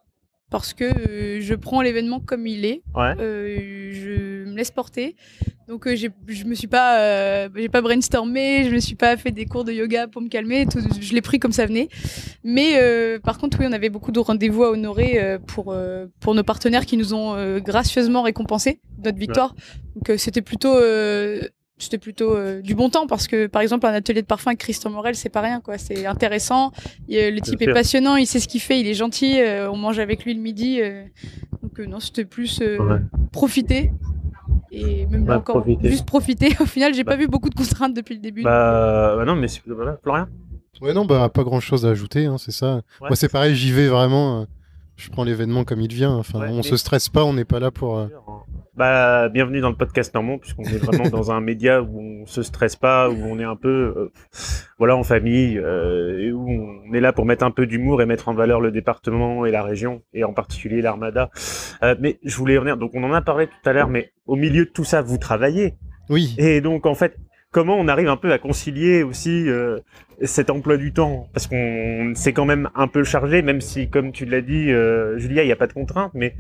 parce 0.52 0.74
que 0.74 0.86
euh, 0.86 1.42
je 1.42 1.56
prends 1.56 1.82
l'événement 1.82 2.20
comme 2.20 2.48
il 2.48 2.66
est. 2.66 2.82
Ouais. 2.96 3.16
Je 3.18 4.46
me 4.46 4.56
laisse 4.56 4.72
porter. 4.72 5.16
Donc 5.68 5.88
je 5.88 6.46
me 6.46 6.54
suis 6.54 6.68
pas, 6.68 7.50
j'ai 7.56 7.70
pas 7.70 7.82
brainstormé, 7.82 8.66
je 8.66 8.70
me 8.70 8.80
suis 8.80 8.96
pas 8.96 9.18
fait 9.18 9.32
des 9.32 9.46
cours 9.46 9.66
de 9.66 9.72
yoga 9.74 10.08
pour 10.08 10.22
me 10.22 10.30
calmer. 10.30 10.68
Tout, 10.68 10.80
je 11.02 11.14
l'ai 11.14 11.22
pris 11.22 11.40
comme 11.40 11.52
ça 11.52 11.66
venait. 11.66 11.90
Mais 12.44 13.20
par 13.24 13.40
contre, 13.40 13.60
oui, 13.60 13.66
on 13.68 13.74
avait 13.74 13.90
beaucoup 13.90 14.12
de 14.12 14.20
rendez-vous 14.20 14.64
à 14.64 14.70
honorer 14.70 15.40
pour 15.48 15.76
pour 16.20 16.36
nos 16.36 16.44
partenaires 16.44 16.86
qui 16.86 16.98
nous 16.98 17.16
ont 17.16 17.58
gracieusement 17.60 18.22
récompensé 18.22 18.80
notre 19.04 19.18
victoire. 19.18 19.56
Donc 19.96 20.20
c'était 20.20 20.44
plutôt 20.44 20.78
c'était 21.78 21.98
plutôt 21.98 22.36
euh, 22.36 22.62
du 22.62 22.74
bon 22.74 22.90
temps 22.90 23.06
parce 23.06 23.28
que 23.28 23.48
par 23.48 23.62
exemple 23.62 23.86
un 23.86 23.94
atelier 23.94 24.22
de 24.22 24.28
parfum 24.28 24.52
avec 24.52 24.60
Christian 24.60 24.90
Morel 24.92 25.14
c'est 25.16 25.30
pas 25.30 25.42
rien 25.42 25.60
quoi 25.60 25.78
c'est 25.78 26.06
intéressant 26.06 26.72
Il, 27.10 27.18
euh, 27.18 27.32
le 27.32 27.42
type 27.42 27.62
est 27.62 27.74
passionnant 27.74 28.16
il 28.16 28.26
sait 28.28 28.40
ce 28.40 28.48
qu'il 28.48 28.62
fait 28.62 28.80
il 28.80 28.88
est 28.88 28.94
gentil 28.94 29.42
euh, 29.42 29.70
on 29.70 29.76
mange 29.76 30.00
avec 30.00 30.24
lui 30.24 30.34
le 30.34 30.40
midi 30.42 30.80
euh, 30.82 31.04
donc 31.62 31.78
euh, 31.80 31.86
non 31.86 32.00
c'était 32.00 32.24
plus 32.26 32.62
euh, 32.62 32.78
Ouais. 32.80 33.00
profiter 33.34 33.92
et 34.72 35.06
même 35.08 35.26
là 35.26 35.34
Ouais, 35.34 35.38
encore 35.40 35.62
profiter. 35.62 35.90
juste 35.90 36.06
profiter 36.06 36.56
au 36.62 36.66
final 36.66 36.94
j'ai 36.94 37.04
Bah. 37.04 37.12
pas 37.14 37.18
vu 37.18 37.28
beaucoup 37.28 37.50
de 37.50 37.56
contraintes 37.56 37.94
depuis 37.94 38.16
le 38.16 38.22
début 38.22 38.44
Bah, 38.44 39.16
bah 39.18 39.26
non, 39.26 39.36
mais 39.36 39.48
c'est- 39.50 39.62
voilà, 39.68 39.98
Florian? 40.02 40.28
Ouais, 40.82 40.94
non, 40.94 41.06
bah, 41.06 41.30
pas 41.30 41.44
grand 41.44 41.62
chose 41.62 41.86
à 41.86 41.90
ajouter, 41.92 42.26
hein, 42.26 42.38
c'est 42.38 42.52
ça. 42.52 42.76
Ouais. 43.00 43.08
Moi, 43.08 43.16
c'est 43.16 43.30
pareil, 43.32 43.56
j'y 43.56 43.72
vais 43.72 43.88
vraiment. 43.88 44.46
je 44.98 45.10
prends 45.10 45.24
l'événement 45.24 45.64
comme 45.64 45.80
il 45.80 45.94
vient. 45.94 46.12
Enfin, 46.14 46.40
Ouais, 46.42 46.50
on 46.50 46.58
mais- 46.58 46.64
se 46.64 46.76
stresse 46.76 47.08
pas, 47.08 47.24
on 47.24 47.32
n'est 47.34 47.46
pas 47.46 47.60
là 47.62 47.72
pour. 47.72 47.98
Bah, 48.76 49.30
bienvenue 49.30 49.62
dans 49.62 49.70
le 49.70 49.76
podcast 49.76 50.14
Normand, 50.14 50.38
puisqu'on 50.38 50.64
est 50.64 50.84
vraiment 50.84 51.08
dans 51.10 51.32
un 51.32 51.40
média 51.40 51.82
où 51.82 51.98
on 51.98 52.26
se 52.26 52.44
stresse 52.44 52.76
pas, 52.76 53.10
où 53.10 53.16
on 53.24 53.40
est 53.40 53.46
un 53.46 53.56
peu, 53.56 53.94
euh, 53.96 54.12
voilà, 54.78 54.98
en 54.98 55.04
famille, 55.04 55.58
euh, 55.58 56.20
et 56.20 56.34
où 56.34 56.50
on 56.50 56.94
est 56.94 57.00
là 57.00 57.14
pour 57.14 57.26
mettre 57.26 57.46
un 57.46 57.52
peu 57.52 57.68
d'humour 57.68 58.02
et 58.02 58.06
mettre 58.06 58.28
en 58.28 58.34
valeur 58.34 58.60
le 58.60 58.72
département 58.72 59.46
et 59.46 59.52
la 59.52 59.64
région, 59.64 60.02
et 60.14 60.26
en 60.26 60.34
particulier 60.34 60.82
l'Armada. 60.82 61.30
Euh, 61.84 61.96
mais 62.02 62.20
je 62.26 62.36
voulais 62.36 62.58
revenir, 62.58 62.76
donc 62.76 62.92
on 62.96 63.04
en 63.06 63.14
a 63.14 63.22
parlé 63.22 63.48
tout 63.48 63.70
à 63.70 63.72
l'heure, 63.72 63.88
mais 63.88 64.12
au 64.26 64.36
milieu 64.36 64.66
de 64.66 64.70
tout 64.72 64.84
ça, 64.84 65.02
vous 65.02 65.18
travaillez. 65.18 65.76
Oui, 66.10 66.36
Et 66.38 66.60
donc, 66.60 66.86
en 66.86 66.96
fait, 66.96 67.16
comment 67.52 67.78
on 67.80 67.88
arrive 67.88 68.10
un 68.10 68.18
peu 68.18 68.34
à 68.34 68.38
concilier 68.40 69.02
aussi 69.04 69.48
euh, 69.48 69.80
cet 70.22 70.50
emploi 70.50 70.76
du 70.76 70.92
temps? 70.92 71.30
Parce 71.34 71.48
qu'on 71.48 72.12
s'est 72.14 72.34
quand 72.34 72.44
même 72.44 72.70
un 72.76 72.90
peu 72.90 73.06
chargé, 73.06 73.42
même 73.42 73.62
si, 73.62 73.90
comme 73.90 74.12
tu 74.12 74.26
l'as 74.26 74.42
dit, 74.42 74.70
euh, 74.74 75.18
Julia, 75.18 75.44
il 75.44 75.46
n'y 75.46 75.54
a 75.54 75.56
pas 75.56 75.68
de 75.68 75.72
contraintes, 75.74 76.12
mais 76.14 76.36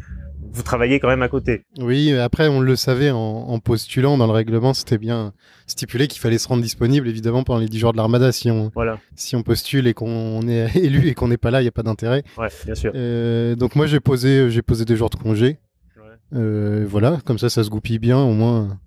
vous 0.56 0.64
travaillez 0.64 1.00
quand 1.00 1.08
même 1.08 1.22
à 1.22 1.28
côté. 1.28 1.64
oui. 1.80 2.14
Après, 2.14 2.48
on 2.48 2.60
le 2.62 2.76
savait 2.76 3.12
en, 3.12 3.18
en 3.18 3.60
postulant 3.60 4.18
dans 4.18 4.26
le 4.28 4.32
règlement, 4.34 4.74
c'était 4.74 4.98
bien 4.98 5.34
stipulé 5.68 6.08
qu'il 6.08 6.22
fallait 6.22 6.38
se 6.38 6.48
rendre 6.48 6.64
disponible, 6.64 7.08
évidemment, 7.08 7.44
pendant 7.44 7.60
les 7.60 7.68
10 7.68 7.80
jours 7.80 7.92
de 7.92 7.98
l'Armada. 7.98 8.32
Si 8.32 8.50
on, 8.50 8.72
Voilà, 8.74 9.00
si 9.16 9.36
on 9.36 9.44
postule 9.44 9.88
et 9.88 9.94
qu'on 9.94 10.48
est 10.48 10.76
élu 10.78 11.08
et 11.08 11.14
qu'on 11.14 11.28
n'est 11.28 11.38
pas 11.38 11.52
là, 11.52 11.62
il 11.62 11.66
n'y 11.66 11.70
a 11.70 11.72
pas 11.72 11.84
d'intérêt. 11.84 12.24
ouais, 12.38 12.48
bien 12.66 12.76
sûr. 12.76 12.92
Euh, 12.96 13.56
donc 13.56 13.76
moi, 13.76 13.86
j'ai 13.88 14.00
posé, 14.00 14.50
j'ai 14.50 14.62
posé 14.62 14.86
des 14.86 14.96
jours 14.96 15.10
de 15.10 15.16
congé. 15.18 15.60
Ouais. 15.98 16.40
Euh, 16.40 16.86
voilà, 16.88 17.20
comme 17.26 17.38
ça, 17.38 17.50
ça 17.50 17.64
se 17.64 17.70
goupille 17.70 18.00
bien. 18.00 18.18
Au 18.20 18.34
moins, 18.34 18.80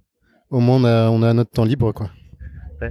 au 0.51 0.61
moins, 0.61 0.77
on 0.77 0.85
a, 0.85 1.11
on 1.11 1.23
a 1.23 1.33
notre 1.35 1.51
temps 1.51 1.65
libre, 1.65 1.93
quoi. 1.93 2.11
Euh, 2.83 2.91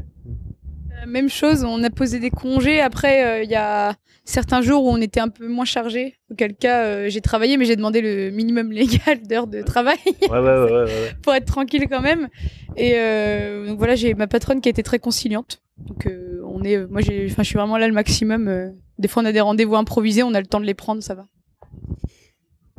même 1.06 1.30
chose 1.30 1.64
on 1.64 1.84
a 1.84 1.90
posé 1.90 2.20
des 2.20 2.30
congés 2.30 2.82
après 2.82 3.26
euh, 3.26 3.44
il 3.44 3.50
y 3.50 3.56
a 3.56 3.96
certains 4.26 4.62
jours 4.62 4.84
où 4.84 4.90
on 4.90 4.98
était 5.00 5.20
un 5.20 5.30
peu 5.30 5.48
moins 5.48 5.64
chargé 5.66 6.16
auquel 6.32 6.54
cas 6.56 6.84
euh, 6.84 7.10
j'ai 7.10 7.22
travaillé 7.22 7.56
mais 7.58 7.66
j'ai 7.66 7.76
demandé 7.76 8.02
le 8.02 8.30
minimum 8.32 8.72
légal 8.72 9.22
d'heures 9.22 9.48
de 9.48 9.62
travail 9.62 9.98
Ouais, 10.06 10.30
ouais, 10.30 10.40
ouais, 10.40 10.72
ouais, 10.72 10.84
ouais. 10.84 11.12
pour 11.24 11.34
être 11.34 11.46
tranquille 11.46 11.86
quand 11.90 12.02
même. 12.02 12.28
Et 12.76 12.94
euh, 12.96 13.68
donc 13.68 13.78
voilà, 13.78 13.96
j'ai 13.96 14.14
ma 14.14 14.28
patronne 14.28 14.60
qui 14.62 14.70
a 14.70 14.72
été 14.72 14.84
très 14.84 15.00
conciliante. 15.00 15.62
Donc 15.78 16.06
euh, 16.08 16.42
on 16.46 16.64
est, 16.64 16.86
moi 16.88 17.02
je 17.02 17.28
suis 17.44 17.56
vraiment 17.56 17.78
là 17.78 17.88
le 17.88 17.94
maximum. 17.94 18.48
euh. 18.48 18.70
des 19.00 19.08
fois 19.08 19.24
on 19.24 19.26
a 19.26 19.32
des 19.32 19.42
rendez-vous 19.42 19.76
improvisés, 19.76 20.24
on 20.24 20.34
a 20.34 20.42
le 20.42 20.48
temps 20.48 20.60
de 20.60 20.66
les 20.66 20.74
prendre, 20.74 21.02
ça 21.02 21.16
va. 21.16 21.26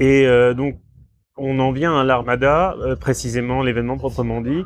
Et 0.01 0.27
euh, 0.27 0.55
donc, 0.55 0.77
on 1.37 1.59
en 1.59 1.73
vient 1.73 1.99
à 1.99 2.05
l'Armada, 2.05 2.77
euh, 2.81 2.95
précisément 2.97 3.63
l'événement 3.63 3.97
proprement 3.97 4.41
dit. 4.41 4.63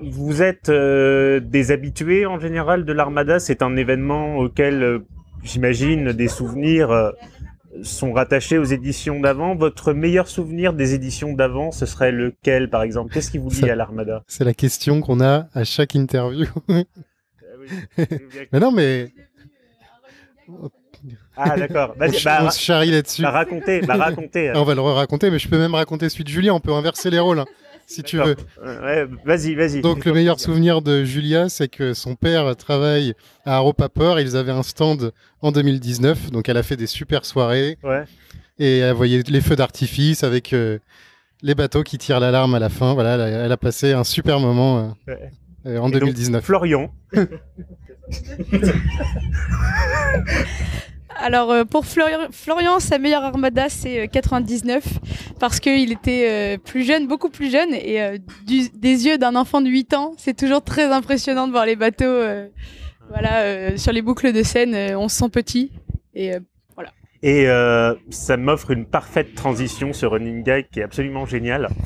Vous 0.00 0.42
êtes 0.42 0.68
euh, 0.68 1.40
des 1.40 1.72
habitués 1.72 2.24
en 2.26 2.38
général 2.38 2.84
de 2.84 2.92
l'Armada? 2.92 3.40
C'est 3.40 3.62
un 3.62 3.76
événement 3.76 4.36
auquel, 4.36 4.82
euh, 4.82 4.98
j'imagine, 5.42 6.12
des 6.12 6.28
souvenirs 6.28 6.90
euh, 6.90 7.10
sont 7.82 8.12
rattachés 8.12 8.58
aux 8.58 8.64
éditions 8.64 9.18
d'avant. 9.20 9.56
Votre 9.56 9.92
meilleur 9.92 10.28
souvenir 10.28 10.72
des 10.72 10.94
éditions 10.94 11.32
d'avant, 11.32 11.72
ce 11.72 11.84
serait 11.84 12.12
lequel, 12.12 12.70
par 12.70 12.82
exemple? 12.82 13.12
Qu'est-ce 13.12 13.30
qui 13.30 13.38
vous 13.38 13.50
lie 13.50 13.70
à 13.70 13.74
l'Armada? 13.74 14.22
C'est 14.28 14.44
la 14.44 14.54
question 14.54 15.00
qu'on 15.00 15.20
a 15.20 15.48
à 15.52 15.64
chaque 15.64 15.94
interview. 15.94 16.46
mais 18.52 18.60
non, 18.60 18.72
mais 18.72 19.12
Ah 21.36 21.56
d'accord. 21.56 21.92
on, 21.96 21.98
Vas-y, 21.98 22.12
ch- 22.12 22.24
bah, 22.24 22.40
on 22.44 22.50
se 22.50 22.60
charrie 22.60 22.90
là-dessus. 22.90 23.22
bah, 23.22 23.30
racontez, 23.30 23.80
bah, 23.80 23.94
racontez. 23.96 24.52
On 24.54 24.64
va 24.64 24.74
le 24.74 24.80
raconter, 24.80 25.30
mais 25.30 25.38
je 25.38 25.48
peux 25.48 25.58
même 25.58 25.74
raconter 25.74 26.08
celui 26.08 26.24
de 26.24 26.28
Julia. 26.28 26.54
On 26.54 26.60
peut 26.60 26.72
inverser 26.72 27.10
les 27.10 27.18
rôles, 27.18 27.40
hein, 27.40 27.46
si 27.90 28.02
tu 28.02 28.16
veux. 28.18 28.36
Euh, 28.64 29.06
ouais, 29.06 29.16
vas-y, 29.24 29.54
vas-y. 29.54 29.80
Donc 29.80 30.04
le 30.04 30.12
meilleur 30.12 30.38
souvenir 30.38 30.80
de 30.82 31.04
Julia, 31.04 31.48
c'est 31.48 31.68
que 31.68 31.92
son 31.94 32.14
père 32.14 32.54
travaille 32.56 33.14
à 33.44 33.56
Arrow 33.56 33.72
Paper. 33.72 34.14
Ils 34.20 34.36
avaient 34.36 34.52
un 34.52 34.62
stand 34.62 35.12
en 35.42 35.50
2019, 35.52 36.30
donc 36.30 36.48
elle 36.48 36.56
a 36.56 36.62
fait 36.62 36.76
des 36.76 36.86
super 36.86 37.24
soirées 37.24 37.78
Ouais. 37.82 38.04
et 38.58 38.78
elle 38.78 38.94
voyait 38.94 39.22
les 39.26 39.40
feux 39.40 39.56
d'artifice 39.56 40.22
avec 40.24 40.52
euh, 40.52 40.78
les 41.42 41.54
bateaux 41.54 41.82
qui 41.82 41.98
tirent 41.98 42.20
l'alarme 42.20 42.54
à 42.54 42.58
la 42.58 42.68
fin. 42.68 42.94
Voilà, 42.94 43.14
elle 43.14 43.20
a, 43.22 43.28
elle 43.46 43.52
a 43.52 43.56
passé 43.56 43.92
un 43.92 44.04
super 44.04 44.38
moment 44.40 44.78
euh, 44.78 45.12
Ouais. 45.12 45.30
euh, 45.66 45.78
en 45.78 45.88
Et 45.88 45.92
donc, 45.92 46.00
2019. 46.00 46.44
Florian. 46.44 46.92
Alors 51.18 51.50
euh, 51.50 51.64
pour 51.64 51.84
Florian, 51.86 52.18
Florian, 52.30 52.80
sa 52.80 52.98
meilleure 52.98 53.24
armada 53.24 53.68
c'est 53.68 54.04
euh, 54.04 54.06
99 54.06 54.82
parce 55.38 55.60
qu'il 55.60 55.92
était 55.92 56.28
euh, 56.30 56.58
plus 56.58 56.82
jeune, 56.84 57.06
beaucoup 57.06 57.28
plus 57.30 57.50
jeune 57.50 57.74
et 57.74 58.00
euh, 58.02 58.18
du- 58.46 58.70
des 58.70 59.06
yeux 59.06 59.18
d'un 59.18 59.36
enfant 59.36 59.60
de 59.60 59.68
8 59.68 59.92
ans, 59.94 60.12
c'est 60.16 60.36
toujours 60.36 60.62
très 60.62 60.84
impressionnant 60.92 61.46
de 61.46 61.52
voir 61.52 61.66
les 61.66 61.76
bateaux. 61.76 62.04
euh, 62.04 62.48
voilà, 63.10 63.40
euh, 63.42 63.76
sur 63.76 63.92
les 63.92 64.02
boucles 64.02 64.32
de 64.32 64.42
Seine, 64.42 64.74
euh, 64.74 64.96
on 64.98 65.08
se 65.08 65.16
sent 65.16 65.28
petit 65.30 65.72
et 66.14 66.34
euh, 66.34 66.40
Et 67.22 67.48
euh, 67.48 67.94
ça 68.08 68.36
m'offre 68.38 68.70
une 68.70 68.86
parfaite 68.86 69.34
transition, 69.34 69.92
ce 69.92 70.06
running 70.06 70.42
gag 70.42 70.66
qui 70.72 70.80
est 70.80 70.84
absolument 70.84 71.26
génial. 71.26 71.68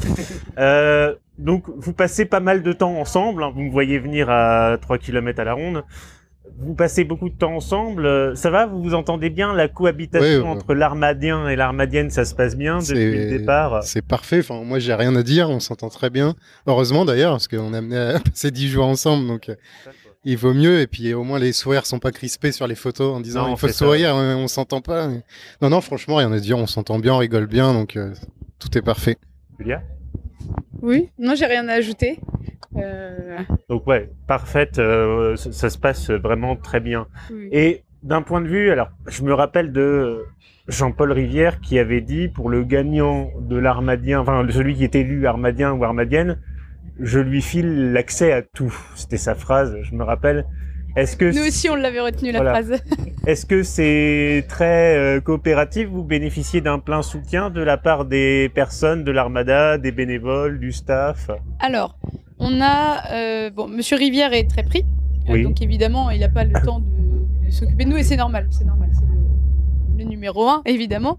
Euh, 0.59 1.17
donc, 1.37 1.65
vous 1.77 1.93
passez 1.93 2.27
pas 2.27 2.39
mal 2.39 2.63
de 2.63 2.73
temps 2.73 2.97
ensemble. 3.01 3.43
hein. 3.43 3.51
Vous 3.53 3.63
me 3.63 3.71
voyez 3.73 3.99
venir 3.99 4.31
à 4.31 4.77
3 4.81 4.99
km 4.99 5.41
à 5.41 5.45
la 5.45 5.55
ronde. 5.55 5.83
Vous 6.59 6.75
passez 6.75 7.05
beaucoup 7.05 7.29
de 7.29 7.35
temps 7.35 7.55
ensemble. 7.57 8.07
Euh, 8.07 8.35
Ça 8.37 8.51
va 8.51 8.67
Vous 8.67 8.83
vous 8.83 8.95
entendez 8.95 9.29
bien 9.31 9.53
La 9.55 9.69
cohabitation 9.69 10.27
Ouais, 10.29 10.37
ouais. 10.43 10.49
entre 10.49 10.75
l'armadien 10.75 11.49
et 11.49 11.57
l'armadienne, 11.57 12.11
ça 12.11 12.25
se 12.25 12.35
passe 12.35 12.57
bien 12.57 12.79
depuis 12.79 12.95
le 13.19 13.39
départ? 13.39 13.83
C'est 13.83 14.07
parfait. 14.07 14.39
Enfin, 14.39 14.63
moi, 14.65 14.79
j'ai 14.79 14.95
rien 14.95 15.15
à 15.17 15.23
dire. 15.23 15.51
On 15.51 15.61
s'entend 15.61 15.89
très 15.89 16.11
bien. 16.11 16.35
Heureusement 16.67 17.05
d'ailleurs, 17.05 17.33
parce 17.33 17.49
qu'on 17.49 17.75
est 17.75 17.79
amené 17.79 17.97
à 17.99 18.21
passer 18.25 18.51
10 18.51 18.69
jours 18.69 18.87
ensemble. 18.87 19.27
Donc, 19.27 19.49
euh, 19.49 19.57
il 20.25 20.37
vaut 20.37 20.55
mieux. 20.55 20.81
Et 20.81 20.87
puis 20.87 21.13
au 21.13 21.25
moins 21.25 21.39
les 21.39 21.53
sourires 21.53 21.87
sont 21.87 21.99
pas 21.99 22.13
crispés 22.13 22.53
sur 22.53 22.67
les 22.67 22.77
photos 22.77 23.15
en 23.15 23.21
disant 23.21 23.47
Non, 23.49 23.55
il 23.55 23.59
faut 23.59 23.67
c'est 23.67 23.73
ça. 23.73 23.85
sourire, 23.85 24.13
on, 24.15 24.45
on 24.45 24.49
s'entend 24.49 24.81
pas. 24.81 25.09
Non, 25.61 25.71
non, 25.71 25.81
franchement, 25.81 26.17
rien 26.17 26.31
à 26.33 26.39
dire. 26.39 26.57
On 26.57 26.67
s'entend 26.69 26.99
bien, 26.99 27.15
on 27.15 27.19
rigole 27.19 27.47
bien, 27.47 27.73
donc 27.75 27.97
euh, 27.97 28.13
tout 28.61 28.79
est 28.79 28.83
parfait. 28.83 29.17
Julia? 29.59 29.83
Oui, 30.83 31.09
non, 31.19 31.35
j'ai 31.35 31.47
rien 31.47 31.67
à 31.69 31.73
ajouter. 31.75 32.21
Euh, 32.77 33.39
Donc 33.69 33.87
ouais, 33.87 34.11
parfaite, 34.27 34.79
euh, 34.79 35.37
ça, 35.37 35.53
ça 35.53 35.71
se 35.71 35.79
passe 35.79 36.11
vraiment 36.11 36.57
très 36.57 36.81
bien. 36.81 37.07
oui. 37.31 37.49
Et 37.53 37.83
d'un 38.03 38.23
point 38.23 38.41
de 38.43 38.49
vue, 38.49 38.71
alors 38.71 38.91
je 39.07 39.23
me 39.23 39.33
rappelle 39.33 39.73
de 39.73 40.25
Jean-Paul 40.69 41.13
Rivière 41.13 41.61
qui 41.61 41.79
avait 41.79 42.01
dit 42.03 42.29
pour 42.29 42.51
le 42.51 42.63
gagnant 42.65 43.31
de 43.41 43.57
l'Armadien, 43.57 44.21
enfin 44.21 44.47
celui 44.51 44.75
qui 44.75 44.85
est 44.85 44.95
élu 44.95 45.27
Armadien 45.27 45.73
ou 45.73 45.83
Armadienne, 45.85 46.39
je 47.01 47.19
lui 47.19 47.41
file 47.43 47.93
l'accès 47.93 48.33
à 48.33 48.43
tout. 48.43 48.75
C'était 48.95 49.17
sa 49.17 49.35
phrase, 49.35 49.77
je 49.83 49.95
me 49.95 50.05
rappelle. 50.05 50.45
Est-ce 50.97 51.17
que 51.17 51.25
Nous 51.25 51.45
aussi, 51.45 51.69
on 51.69 51.75
l'avait 51.75 52.01
retenu 52.01 52.31
la 52.31 52.39
Voilà. 52.41 52.53
phrase. 52.63 52.81
est-ce 53.27 53.47
que 53.47 53.65
c'est 53.65 54.45
très 54.49 54.97
euh, 54.97 55.21
coopératif 55.21 55.89
Vous 55.89 56.05
bénéficiez 56.05 56.61
d'un 56.61 56.79
plein 56.79 57.03
soutien 57.03 57.51
de 57.51 57.61
la 57.63 57.77
part 57.79 58.05
des 58.05 58.49
personnes 58.55 59.03
de 59.03 59.11
l'Armada, 59.11 59.77
des 59.77 59.91
bénévoles, 59.91 60.61
du 60.61 60.71
staff? 60.71 61.31
Alors, 61.59 61.99
on 62.45 62.61
a. 62.61 63.11
euh, 63.13 63.51
bon, 63.51 63.67
Monsieur 63.69 63.97
Rivière 63.97 64.33
est 64.33 64.49
très 64.49 64.63
pris. 64.63 64.85
Oui. 65.29 65.43
donc, 65.43 65.63
évidemment, 65.63 66.11
il 66.11 66.21
n'a 66.21 66.29
pas 66.29 66.45
le 66.45 66.53
temps 66.65 66.81
de, 66.81 67.47
de 67.47 67.51
s'occuper 67.51 67.85
de 67.85 67.91
nous 67.91 67.97
et 67.97 68.03
c'est 68.03 68.17
normal. 68.17 68.47
C'est 68.51 68.65
normal. 68.65 68.91
C'est 68.93 69.07
le, 69.97 70.05
numéro 70.05 70.49
un, 70.49 70.63
évidemment. 70.65 71.19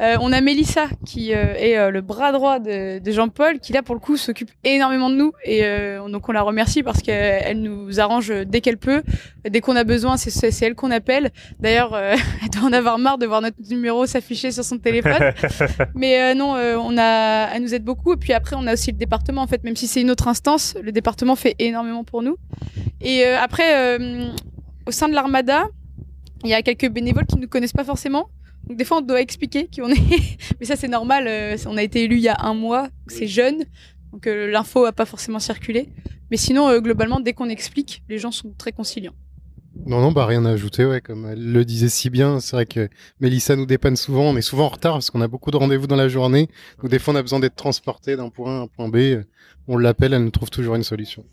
Euh, 0.00 0.16
on 0.20 0.32
a 0.32 0.40
Mélissa 0.40 0.86
qui 1.06 1.32
euh, 1.32 1.54
est 1.56 1.76
euh, 1.76 1.90
le 1.90 2.00
bras 2.00 2.32
droit 2.32 2.58
de, 2.58 2.98
de 2.98 3.12
Jean-Paul, 3.12 3.60
qui 3.60 3.72
là, 3.72 3.82
pour 3.82 3.94
le 3.94 4.00
coup, 4.00 4.16
s'occupe 4.16 4.50
énormément 4.64 5.10
de 5.10 5.16
nous. 5.16 5.32
Et 5.44 5.62
donc, 6.10 6.28
on 6.28 6.32
la 6.32 6.42
remercie 6.42 6.82
parce 6.82 7.02
qu'elle 7.02 7.60
nous 7.60 8.00
arrange 8.00 8.32
dès 8.46 8.60
qu'elle 8.60 8.78
peut. 8.78 9.02
Dès 9.48 9.60
qu'on 9.60 9.76
a 9.76 9.84
besoin, 9.84 10.16
c'est 10.16 10.62
elle 10.62 10.74
qu'on 10.74 10.90
appelle. 10.90 11.30
D'ailleurs, 11.60 11.96
elle 12.42 12.50
doit 12.50 12.68
en 12.68 12.72
avoir 12.72 12.98
marre 12.98 13.18
de 13.18 13.26
voir 13.26 13.40
notre 13.40 13.56
numéro 13.68 14.06
s'afficher 14.06 14.50
sur 14.50 14.64
son 14.64 14.78
téléphone. 14.78 15.32
Mais 15.94 16.34
non, 16.34 16.54
on 16.54 16.98
a, 16.98 17.50
elle 17.54 17.62
nous 17.62 17.74
aide 17.74 17.84
beaucoup. 17.84 18.14
Et 18.14 18.16
puis 18.16 18.32
après, 18.32 18.56
on 18.58 18.66
a 18.66 18.72
aussi 18.72 18.90
le 18.92 18.98
département, 18.98 19.42
en 19.42 19.46
fait, 19.46 19.62
même 19.64 19.76
si 19.76 19.86
c'est 19.86 20.00
une 20.00 20.10
autre 20.10 20.28
instance, 20.28 20.76
le 20.82 20.92
département 20.92 21.36
fait 21.36 21.54
énormément 21.58 22.04
pour 22.04 22.22
nous. 22.22 22.36
Et 23.00 23.24
après, 23.24 23.98
au 24.86 24.90
sein 24.90 25.08
de 25.08 25.14
l'Armada, 25.14 25.64
il 26.44 26.50
y 26.50 26.54
a 26.54 26.62
quelques 26.62 26.90
bénévoles 26.90 27.26
qui 27.26 27.36
ne 27.36 27.42
nous 27.42 27.48
connaissent 27.48 27.72
pas 27.72 27.84
forcément. 27.84 28.28
Donc 28.66 28.78
des 28.78 28.84
fois, 28.84 28.98
on 28.98 29.00
doit 29.00 29.20
expliquer 29.20 29.66
qui 29.66 29.82
on 29.82 29.88
est. 29.90 30.38
Mais 30.60 30.66
ça, 30.66 30.76
c'est 30.76 30.88
normal. 30.88 31.26
euh, 31.28 31.56
on 31.66 31.76
a 31.76 31.82
été 31.82 32.04
élu 32.04 32.16
il 32.16 32.22
y 32.22 32.28
a 32.28 32.36
un 32.40 32.54
mois. 32.54 32.88
C'est 33.08 33.26
jeune. 33.26 33.64
Donc 34.12 34.26
euh, 34.26 34.50
l'info 34.50 34.84
a 34.84 34.92
pas 34.92 35.06
forcément 35.06 35.38
circulé. 35.40 35.88
Mais 36.30 36.36
sinon, 36.36 36.68
euh, 36.68 36.80
globalement, 36.80 37.20
dès 37.20 37.32
qu'on 37.32 37.48
explique, 37.48 38.02
les 38.08 38.18
gens 38.18 38.30
sont 38.30 38.52
très 38.56 38.72
conciliants. 38.72 39.14
Non, 39.86 40.00
non, 40.00 40.12
bah 40.12 40.24
rien 40.24 40.44
à 40.44 40.50
ajouter, 40.50 40.84
ouais, 40.86 41.00
comme 41.00 41.26
elle 41.26 41.52
le 41.52 41.64
disait 41.64 41.88
si 41.88 42.08
bien. 42.08 42.38
C'est 42.38 42.54
vrai 42.54 42.64
que 42.64 42.88
Mélissa 43.20 43.56
nous 43.56 43.66
dépanne 43.66 43.96
souvent, 43.96 44.22
on 44.30 44.36
est 44.36 44.40
souvent 44.42 44.66
en 44.66 44.68
retard 44.68 44.92
parce 44.94 45.10
qu'on 45.10 45.20
a 45.20 45.26
beaucoup 45.26 45.50
de 45.50 45.56
rendez-vous 45.56 45.88
dans 45.88 45.96
la 45.96 46.08
journée. 46.08 46.48
Donc 46.80 46.90
des 46.92 47.00
fois, 47.00 47.12
on 47.12 47.16
a 47.16 47.22
besoin 47.22 47.40
d'être 47.40 47.56
transporté 47.56 48.16
d'un 48.16 48.28
point 48.30 48.56
A 48.56 48.60
à 48.60 48.62
un 48.62 48.66
point 48.68 48.88
B. 48.88 49.24
On 49.66 49.76
l'appelle, 49.76 50.14
elle 50.14 50.22
nous 50.22 50.30
trouve 50.30 50.50
toujours 50.50 50.76
une 50.76 50.84
solution. 50.84 51.24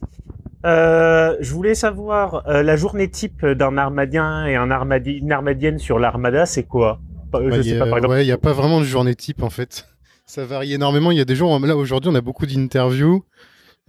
Euh, 0.65 1.36
je 1.39 1.53
voulais 1.53 1.74
savoir, 1.75 2.44
euh, 2.48 2.62
la 2.63 2.75
journée 2.75 3.10
type 3.10 3.46
d'un 3.46 3.77
armadien 3.77 4.46
et 4.46 4.56
un 4.56 4.70
armadi- 4.70 5.18
une 5.18 5.32
armadienne 5.32 5.80
sur 5.80 5.98
l'armada, 5.98 6.46
c'est 6.46 6.63
quoi? 6.63 7.00
Je 7.34 7.50
Bah, 7.50 7.63
sais 7.63 7.70
y 7.70 7.80
pas, 7.80 7.86
a- 7.86 7.88
par 7.88 7.98
exemple. 7.98 8.13
Ouais, 8.13 8.24
il 8.24 8.27
n'y 8.27 8.32
a 8.32 8.38
pas 8.38 8.53
vraiment 8.53 8.80
de 8.80 8.86
journée 8.86 9.15
type 9.15 9.41
en 9.44 9.50
fait. 9.50 9.88
Ça 10.25 10.46
varie 10.46 10.74
énormément. 10.74 11.12
Il 11.12 11.18
y 11.18 11.22
a 11.22 11.25
des 11.25 11.36
jours, 11.36 11.60
là 11.60 11.75
aujourd'hui, 11.75 12.10
on 12.12 12.15
a 12.15 12.22
beaucoup 12.22 12.46
d'interviews. 12.46 13.24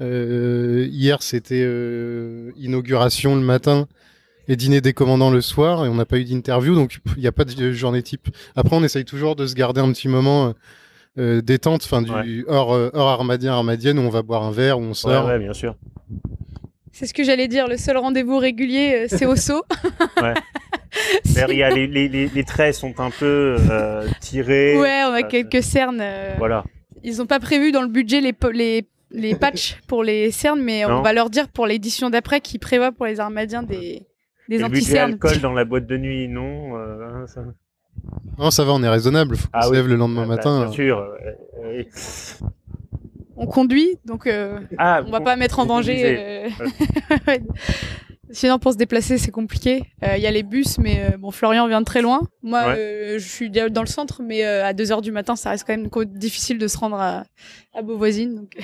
Euh, 0.01 0.87
hier, 0.91 1.23
c'était 1.23 1.69
inauguration 2.57 3.35
le 3.37 3.43
matin 3.43 3.87
et 4.49 4.57
dîner 4.57 4.81
des 4.81 4.93
commandants 4.93 5.31
le 5.31 5.41
soir 5.41 5.85
et 5.85 5.89
on 5.89 5.95
n'a 5.95 6.07
pas 6.07 6.19
eu 6.19 6.25
d'interview, 6.25 6.75
donc 6.75 6.99
il 7.17 7.21
n'y 7.21 7.29
a 7.29 7.33
pas 7.33 7.45
de 7.45 7.73
journée 7.73 8.03
type. 8.03 8.29
Après, 8.57 8.75
on 8.75 8.83
essaye 8.83 9.05
toujours 9.05 9.37
de 9.37 9.47
se 9.47 9.55
garder 9.55 9.81
un 9.81 9.93
petit 9.93 10.09
moment 10.09 10.55
détente, 11.17 11.83
enfin 11.85 12.01
du 12.03 12.45
hors, 12.49 12.71
hors 12.95 13.09
armadien, 13.09 13.53
armadienne, 13.53 13.99
où 13.99 14.03
on 14.03 14.09
va 14.09 14.23
boire 14.23 14.43
un 14.43 14.51
verre, 14.51 14.79
où 14.79 14.83
on 14.83 14.89
Ouais, 14.89 14.95
sort. 14.95 15.27
ouais, 15.27 15.39
bien 15.39 15.53
sûr. 15.53 15.77
C'est 16.93 17.07
ce 17.07 17.15
que 17.15 17.25
j'allais 17.25 17.49
dire. 17.49 17.69
Le 17.69 17.77
seul 17.77 17.97
rendez-vous 17.97 18.39
régulier, 18.39 19.05
euh, 19.05 19.07
c'est 19.09 19.27
au 19.27 19.37
saut. 19.37 19.65
Ouais. 20.23 20.35
C'est- 21.25 21.35
D'ailleurs, 21.35 21.53
il 21.53 21.59
y 21.59 21.63
a 21.63 21.71
les, 21.71 21.87
les, 21.87 22.07
les, 22.09 22.29
les 22.29 22.45
traits 22.45 22.75
sont 22.75 23.01
un 23.01 23.09
peu 23.11 23.57
euh, 23.71 24.07
tirés. 24.21 24.79
Ouais, 24.79 25.03
on 25.09 25.13
a 25.15 25.21
Euh, 25.23 25.27
quelques 25.29 25.63
cernes. 25.63 26.01
euh, 26.03 26.35
Voilà. 26.39 26.65
Ils 27.03 27.17
n'ont 27.17 27.27
pas 27.27 27.41
prévu 27.41 27.73
dans 27.73 27.81
le 27.83 27.89
budget 27.89 28.21
les, 28.21 28.35
po- 28.35 28.51
les, 28.51 28.87
les 29.11 29.35
patchs 29.35 29.81
pour 29.89 30.05
les 30.05 30.31
cernes, 30.31 30.61
mais 30.63 30.83
Non. 30.87 30.99
on 30.99 31.03
va 31.03 31.13
leur 31.15 31.31
dire 31.31 31.49
pour 31.49 31.67
l'édition 31.67 32.11
d'après 32.11 32.41
qu'ils 32.43 32.61
prévoient 32.61 32.93
pour 32.93 33.07
les 33.07 33.21
armadiens 33.21 33.63
des, 33.63 34.07
des 34.51 34.57
Et 34.57 34.59
le 34.59 34.69
budget 34.69 35.01
anti-cernes. 35.03 35.13
alcool 35.13 35.39
dans 35.41 35.53
la 35.55 35.65
boîte 35.65 35.87
de 35.87 35.97
nuit, 35.97 36.29
non 36.29 36.77
euh, 36.77 37.27
ça- 37.27 37.43
Non, 38.39 38.51
ça 38.51 38.65
va, 38.65 38.73
on 38.75 38.83
est 38.83 38.89
raisonnable. 38.89 39.37
Faut 39.37 39.47
qu'on 39.49 39.51
Ah 39.55 39.63
se 39.63 39.71
oui. 39.71 39.77
lève 39.77 39.89
le 39.89 39.97
lendemain 39.97 40.23
Ah, 40.25 40.29
bah, 40.29 40.37
matin. 40.37 40.65
Bien 40.65 40.73
sûr. 40.73 40.99
euh, 40.99 41.11
euh, 41.65 41.83
On 43.37 43.47
conduit, 43.47 43.97
donc 44.05 44.27
euh, 44.27 44.61
Ah, 44.79 45.03
on 45.07 45.11
va 45.11 45.21
pas 45.21 45.37
mettre 45.37 45.59
en 45.59 45.67
danger. 45.67 46.49
euh. 46.49 46.49
Sinon, 48.31 48.59
pour 48.59 48.73
se 48.73 48.79
déplacer, 48.79 49.19
c'est 49.19 49.31
compliqué. 49.31 49.83
Euh, 50.03 50.17
Il 50.17 50.23
y 50.23 50.27
a 50.27 50.31
les 50.31 50.43
bus, 50.43 50.79
mais 50.79 51.01
euh, 51.13 51.19
bon, 51.19 51.31
Florian 51.31 51.67
vient 51.69 51.81
de 51.81 51.85
très 51.87 52.01
loin. 52.01 52.23
Moi, 52.43 52.61
Ouais. 52.67 52.75
euh, 52.79 53.19
je 53.19 53.29
suis 53.29 53.51
dans 53.51 53.83
le 53.83 53.87
centre, 53.87 54.23
mais 54.23 54.45
euh, 54.47 54.65
à 54.65 54.73
2h 54.73 55.03
du 55.03 55.13
matin, 55.13 55.37
ça 55.37 55.51
reste 55.51 55.67
quand 55.67 55.77
même 55.77 55.89
difficile 56.07 56.57
de 56.59 56.67
se 56.67 56.79
rendre 56.79 56.97
à, 56.97 57.25
à 57.75 57.83
Beauvoisine. 57.83 58.35
Donc... 58.35 58.57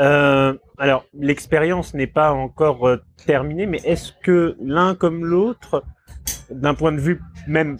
Euh, 0.00 0.54
alors, 0.78 1.04
l'expérience 1.16 1.94
n'est 1.94 2.08
pas 2.08 2.32
encore 2.32 2.88
euh, 2.88 2.96
terminée, 3.26 3.66
mais 3.66 3.80
est-ce 3.84 4.10
que 4.24 4.56
l'un 4.60 4.96
comme 4.96 5.24
l'autre, 5.24 5.84
d'un 6.50 6.74
point 6.74 6.90
de 6.90 6.98
vue 7.00 7.20
même 7.46 7.78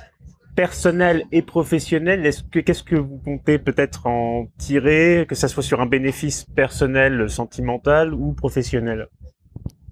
personnel 0.55 1.25
et 1.33 1.43
professionnel, 1.43 2.25
est-ce 2.27 2.43
que 2.43 2.61
qu'est-ce 2.61 2.83
que 2.83 2.97
vous 2.97 3.19
comptez 3.19 3.59
peut-être 3.59 4.07
en 4.07 4.47
tirer, 4.59 5.27
que 5.29 5.35
ça 5.35 5.49
soit 5.49 5.63
sur 5.63 5.81
un 5.81 5.87
bénéfice 5.87 6.45
personnel, 6.55 7.29
sentimental 7.29 8.15
ou 8.15 8.33
professionnel? 8.33 9.09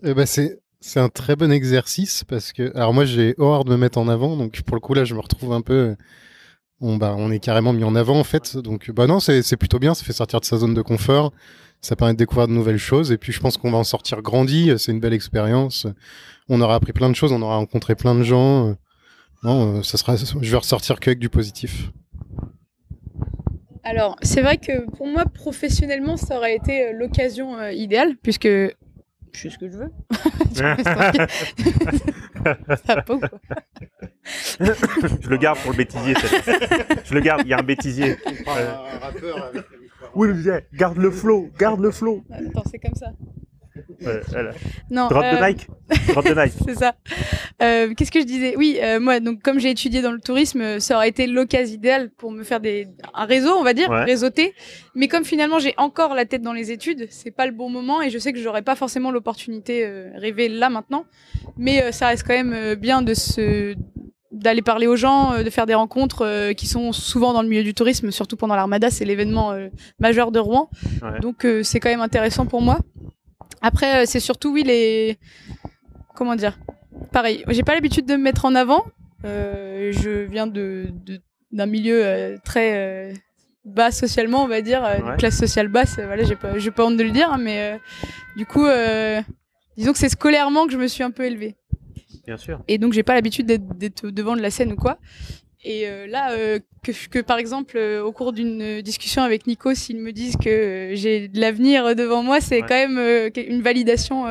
Eh 0.04 0.14
ben, 0.14 0.26
c'est 0.26 0.58
c'est 0.80 1.00
un 1.00 1.08
très 1.08 1.36
bon 1.36 1.52
exercice 1.52 2.24
parce 2.24 2.52
que 2.52 2.76
alors 2.76 2.92
moi 2.92 3.04
j'ai 3.04 3.34
horreur 3.38 3.64
de 3.64 3.70
me 3.70 3.76
mettre 3.76 3.98
en 3.98 4.08
avant 4.08 4.36
donc 4.36 4.62
pour 4.62 4.74
le 4.74 4.80
coup 4.80 4.94
là 4.94 5.04
je 5.04 5.14
me 5.14 5.20
retrouve 5.20 5.52
un 5.52 5.60
peu 5.60 5.94
on 6.80 6.96
bah 6.96 7.14
on 7.16 7.30
est 7.30 7.38
carrément 7.38 7.72
mis 7.72 7.84
en 7.84 7.94
avant 7.94 8.18
en 8.18 8.24
fait. 8.24 8.56
Donc 8.56 8.90
bah 8.90 9.06
non 9.06 9.20
c'est 9.20 9.42
c'est 9.42 9.56
plutôt 9.56 9.78
bien 9.78 9.94
ça 9.94 10.04
fait 10.04 10.12
sortir 10.12 10.40
de 10.40 10.44
sa 10.44 10.56
zone 10.56 10.74
de 10.74 10.82
confort 10.82 11.32
ça 11.80 11.94
permet 11.94 12.14
de 12.14 12.18
découvrir 12.18 12.48
de 12.48 12.52
nouvelles 12.52 12.78
choses 12.78 13.12
et 13.12 13.18
puis 13.18 13.32
je 13.32 13.40
pense 13.40 13.56
qu'on 13.56 13.70
va 13.70 13.78
en 13.78 13.84
sortir 13.84 14.22
grandi 14.22 14.72
c'est 14.76 14.90
une 14.92 15.00
belle 15.00 15.12
expérience. 15.12 15.86
On 16.48 16.60
aura 16.60 16.74
appris 16.74 16.92
plein 16.92 17.08
de 17.08 17.14
choses 17.14 17.32
on 17.32 17.42
aura 17.42 17.56
rencontré 17.56 17.94
plein 17.94 18.16
de 18.16 18.24
gens 18.24 18.76
non 19.42 19.78
euh, 19.78 19.82
ça 19.82 19.98
sera 19.98 20.16
je 20.16 20.50
vais 20.50 20.56
ressortir 20.56 21.00
qu'avec 21.00 21.18
du 21.18 21.28
positif 21.28 21.90
Alors, 23.84 24.16
c'est 24.22 24.42
vrai 24.42 24.58
que 24.58 24.88
pour 24.96 25.08
moi, 25.08 25.24
professionnellement, 25.26 26.16
ça 26.16 26.36
aurait 26.36 26.54
été 26.54 26.86
euh, 26.86 26.92
l'occasion 26.92 27.56
euh, 27.56 27.72
idéale, 27.72 28.14
puisque 28.22 28.46
je 28.46 28.70
fais 29.32 29.50
ce 29.50 29.58
que 29.58 29.68
je 29.68 29.78
veux. 29.78 29.90
ça 32.86 33.02
quoi 33.02 33.18
Je 35.20 35.28
le 35.28 35.36
garde 35.36 35.58
pour 35.58 35.72
le 35.72 35.78
bêtisier. 35.78 36.14
Je 37.04 37.14
le 37.14 37.20
garde. 37.20 37.42
Il 37.44 37.48
y 37.48 37.54
a 37.54 37.58
un 37.58 37.62
bêtisier. 37.62 38.16
Oui, 40.14 40.28
mais 40.28 40.66
garde 40.74 40.98
le 40.98 41.10
flow, 41.10 41.50
garde 41.58 41.80
le 41.80 41.90
flow. 41.90 42.22
Attends, 42.30 42.62
c'est 42.70 42.78
comme 42.78 42.94
ça. 42.94 43.12
Voilà. 44.28 44.50
Non, 44.90 45.08
Drop 45.08 45.24
euh, 45.24 45.32
de. 45.52 45.56
Drop 46.12 46.24
de 46.26 46.34
Nike. 46.34 46.52
c'est 46.66 46.74
ça. 46.74 46.94
Euh, 47.62 47.92
Qu'est-ce 47.94 48.10
que 48.10 48.20
je 48.20 48.24
disais? 48.26 48.54
Oui, 48.56 48.78
euh, 48.82 48.98
moi, 49.00 49.20
donc 49.20 49.42
comme 49.42 49.58
j'ai 49.58 49.70
étudié 49.70 50.02
dans 50.02 50.12
le 50.12 50.20
tourisme, 50.20 50.60
euh, 50.60 50.80
ça 50.80 50.96
aurait 50.96 51.08
été 51.08 51.26
l'occasion 51.26 51.74
idéale 51.74 52.10
pour 52.10 52.30
me 52.32 52.42
faire 52.44 52.60
des 52.60 52.88
un 53.14 53.24
réseau, 53.24 53.52
on 53.58 53.62
va 53.62 53.74
dire, 53.74 53.90
Ouais. 53.90 54.04
réseauter. 54.04 54.54
Mais 54.94 55.08
comme 55.08 55.24
finalement 55.24 55.58
j'ai 55.58 55.74
encore 55.76 56.14
la 56.14 56.24
tête 56.24 56.42
dans 56.42 56.52
les 56.52 56.70
études, 56.70 57.06
c'est 57.10 57.30
pas 57.30 57.46
le 57.46 57.52
bon 57.52 57.68
moment 57.70 58.02
et 58.02 58.10
je 58.10 58.18
sais 58.18 58.32
que 58.32 58.38
j'aurais 58.38 58.62
pas 58.62 58.74
forcément 58.76 59.10
l'opportunité 59.10 59.84
euh, 59.86 60.10
rêvée 60.16 60.48
là 60.48 60.70
maintenant. 60.70 61.04
Mais 61.56 61.82
euh, 61.82 61.92
ça 61.92 62.08
reste 62.08 62.26
quand 62.26 62.34
même 62.34 62.52
euh, 62.54 62.74
bien 62.74 63.02
de 63.02 63.14
se 63.14 63.74
d'aller 64.30 64.62
parler 64.62 64.86
aux 64.86 64.96
gens, 64.96 65.34
euh, 65.34 65.42
de 65.42 65.50
faire 65.50 65.66
des 65.66 65.74
rencontres 65.74 66.22
euh, 66.24 66.52
qui 66.54 66.66
sont 66.66 66.92
souvent 66.92 67.34
dans 67.34 67.42
le 67.42 67.48
milieu 67.48 67.62
du 67.62 67.74
tourisme, 67.74 68.10
surtout 68.10 68.36
pendant 68.36 68.56
l'Armada, 68.56 68.88
c'est 68.88 69.04
l'événement 69.04 69.52
euh, 69.52 69.68
majeur 70.00 70.32
de 70.32 70.38
Rouen. 70.38 70.70
Ouais. 71.02 71.20
Donc 71.20 71.44
euh, 71.44 71.62
c'est 71.62 71.80
quand 71.80 71.90
même 71.90 72.00
intéressant 72.00 72.46
pour 72.46 72.62
moi. 72.62 72.78
Après, 73.62 74.02
euh, 74.02 74.04
c'est 74.06 74.20
surtout 74.20 74.52
oui 74.52 74.62
les 74.64 75.18
comment 76.14 76.36
dire. 76.36 76.58
Pareil, 77.12 77.44
j'ai 77.48 77.62
pas 77.62 77.74
l'habitude 77.74 78.06
de 78.06 78.14
me 78.16 78.22
mettre 78.22 78.44
en 78.44 78.54
avant. 78.54 78.84
Euh, 79.24 79.92
je 79.92 80.10
viens 80.10 80.46
de 80.46 80.88
d'un 81.52 81.66
milieu 81.66 82.04
euh, 82.04 82.36
très 82.44 82.74
euh, 82.76 83.12
bas 83.64 83.90
socialement, 83.90 84.42
on 84.44 84.48
va 84.48 84.60
dire, 84.62 84.82
Ouais. 84.82 85.16
classe 85.16 85.38
sociale 85.38 85.68
basse. 85.68 85.96
voilà, 85.96 86.24
j'ai 86.24 86.36
pas 86.36 86.58
j'ai 86.58 86.70
pas 86.70 86.84
honte 86.84 86.96
de 86.96 87.02
le 87.04 87.10
dire, 87.10 87.32
hein, 87.32 87.38
mais 87.40 87.78
du 88.36 88.44
coup, 88.46 88.66
disons 89.76 89.92
que 89.92 89.98
c'est 89.98 90.08
scolairement 90.08 90.66
que 90.66 90.72
je 90.72 90.78
me 90.78 90.88
suis 90.88 91.02
un 91.04 91.10
peu 91.10 91.24
élevée. 91.24 91.56
Bien 92.26 92.36
sûr. 92.36 92.60
Et 92.68 92.78
donc, 92.78 92.92
j'ai 92.92 93.02
pas 93.02 93.14
l'habitude 93.14 93.46
d'être 93.46 93.66
d'être 93.76 94.10
devant 94.10 94.36
de 94.36 94.42
la 94.42 94.50
scène 94.50 94.72
ou 94.72 94.76
quoi. 94.76 94.98
Et 95.64 95.86
euh, 95.88 96.06
là, 96.08 96.32
euh, 96.32 96.58
que, 96.82 96.90
que 97.08 97.20
par 97.20 97.38
exemple, 97.38 97.76
euh, 97.76 98.02
au 98.02 98.10
cours 98.12 98.32
d'une 98.32 98.80
discussion 98.82 99.22
avec 99.22 99.46
Nico, 99.46 99.74
s'ils 99.74 100.00
me 100.00 100.10
disent 100.12 100.36
que 100.36 100.90
j'ai 100.94 101.28
de 101.28 101.40
l'avenir 101.40 101.94
devant 101.94 102.22
moi, 102.22 102.40
c'est 102.40 102.62
Ouais. 102.62 102.66
quand 102.68 102.88
même 102.88 103.30
une 103.36 103.62
validation 103.62 104.24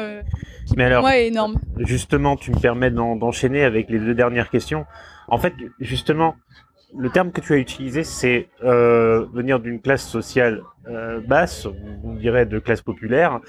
Mais 0.75 0.83
alors, 0.85 0.99
pour 1.01 1.09
moi 1.09 1.17
est 1.17 1.27
énorme. 1.27 1.55
justement, 1.79 2.35
tu 2.35 2.51
me 2.51 2.59
permets 2.59 2.91
d'en- 2.91 3.15
d'enchaîner 3.15 3.63
avec 3.63 3.89
les 3.89 3.99
deux 3.99 4.13
dernières 4.13 4.49
questions. 4.49 4.85
En 5.29 5.37
fait, 5.37 5.53
justement, 5.79 6.35
le 6.97 7.09
terme 7.09 7.31
que 7.31 7.39
tu 7.39 7.53
as 7.53 7.57
utilisé, 7.57 8.03
c'est 8.03 8.49
venir 8.61 9.61
d'une 9.61 9.79
classe 9.79 10.05
sociale 10.05 10.61
basse, 11.27 11.65
on 12.03 12.15
dirait 12.15 12.45
de 12.45 12.59
classe 12.59 12.81
populaire. 12.81 13.39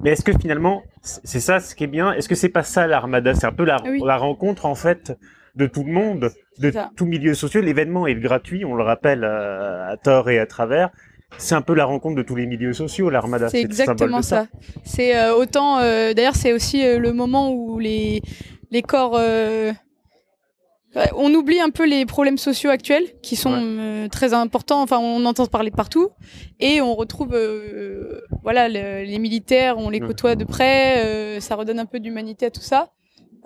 Mais 0.00 0.10
est-ce 0.10 0.24
que 0.24 0.32
finalement, 0.36 0.82
c'est 1.02 1.20
c'est 1.24 1.40
ça 1.40 1.60
ce 1.60 1.76
qui 1.76 1.84
est 1.84 1.86
bien? 1.86 2.12
Est-ce 2.12 2.28
que 2.28 2.34
c'est 2.34 2.48
pas 2.48 2.64
ça 2.64 2.88
l'armada? 2.88 3.34
C'est 3.34 3.46
un 3.46 3.52
peu 3.52 3.64
la, 3.64 3.76
Oui. 3.84 4.00
la 4.04 4.16
rencontre 4.16 4.66
en 4.66 4.74
fait 4.74 5.16
de 5.56 5.66
tout 5.66 5.84
le 5.84 5.92
monde, 5.92 6.30
de 6.58 6.72
tout 6.96 7.06
milieu 7.06 7.34
social. 7.34 7.64
L'événement 7.64 8.06
est 8.06 8.14
gratuit, 8.14 8.64
on 8.64 8.74
le 8.74 8.82
rappelle 8.84 9.24
euh, 9.24 9.88
à 9.92 9.96
tort 9.96 10.30
et 10.30 10.38
à 10.38 10.46
travers. 10.46 10.90
C'est 11.38 11.54
un 11.54 11.62
peu 11.62 11.74
la 11.74 11.84
rencontre 11.84 12.16
de 12.16 12.22
tous 12.22 12.34
les 12.34 12.46
milieux 12.46 12.72
sociaux, 12.72 13.08
l'armada. 13.08 13.48
C'est 13.48 13.60
exactement 13.60 14.20
ça. 14.22 14.46
C'est 14.84 15.16
euh, 15.16 15.34
autant. 15.36 15.78
euh, 15.78 16.12
D'ailleurs, 16.12 16.34
c'est 16.34 16.52
aussi 16.52 16.84
euh, 16.84 16.98
le 16.98 17.12
moment 17.12 17.52
où 17.52 17.78
les 17.78 18.20
les 18.72 18.82
corps. 18.82 19.18
on 21.16 21.32
oublie 21.34 21.60
un 21.60 21.70
peu 21.70 21.86
les 21.86 22.04
problèmes 22.04 22.36
sociaux 22.38 22.70
actuels 22.70 23.04
qui 23.22 23.36
sont 23.36 23.52
Ouais. 23.52 24.08
très 24.08 24.34
importants. 24.34 24.82
Enfin, 24.82 24.98
on 24.98 25.24
entend 25.24 25.46
parler 25.46 25.70
partout 25.70 26.08
et 26.58 26.80
on 26.80 26.94
retrouve, 26.96 27.36
voilà, 28.42 28.68
le- 28.68 29.04
les 29.04 29.18
militaires, 29.20 29.78
on 29.78 29.88
les 29.88 30.00
Ouais. 30.00 30.06
côtoie 30.08 30.34
de 30.34 30.44
près. 30.44 31.38
ça 31.40 31.54
redonne 31.54 31.78
un 31.78 31.86
peu 31.86 32.00
d'humanité 32.00 32.46
à 32.46 32.50
tout 32.50 32.60
ça. 32.60 32.90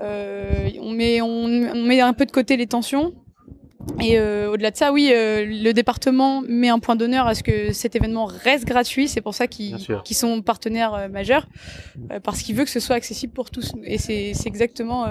Euh, 0.00 0.70
on 0.80 0.90
met 0.90 1.20
on, 1.20 1.28
on 1.46 1.82
met 1.84 2.00
un 2.00 2.12
peu 2.12 2.26
de 2.26 2.32
côté 2.32 2.56
les 2.56 2.66
tensions. 2.66 3.12
Et 4.02 4.18
euh, 4.18 4.50
au-delà 4.50 4.70
de 4.70 4.76
ça, 4.76 4.92
oui, 4.92 5.10
euh, 5.12 5.44
le 5.46 5.72
département 5.72 6.42
met 6.48 6.70
un 6.70 6.78
point 6.78 6.96
d'honneur 6.96 7.26
à 7.26 7.34
ce 7.34 7.42
que 7.42 7.72
cet 7.72 7.94
événement 7.94 8.24
reste 8.24 8.64
gratuit. 8.64 9.08
C'est 9.08 9.20
pour 9.20 9.34
ça 9.34 9.46
qu'ils 9.46 9.76
sont 10.12 10.40
partenaires 10.40 10.94
euh, 10.94 11.08
majeurs, 11.08 11.46
parce 12.22 12.40
qu'il 12.40 12.54
veut 12.56 12.64
que 12.64 12.70
ce 12.70 12.80
soit 12.80 12.96
accessible 12.96 13.34
pour 13.34 13.50
tous. 13.50 13.72
Et 13.84 13.98
c'est 13.98 14.32
exactement 14.46 15.06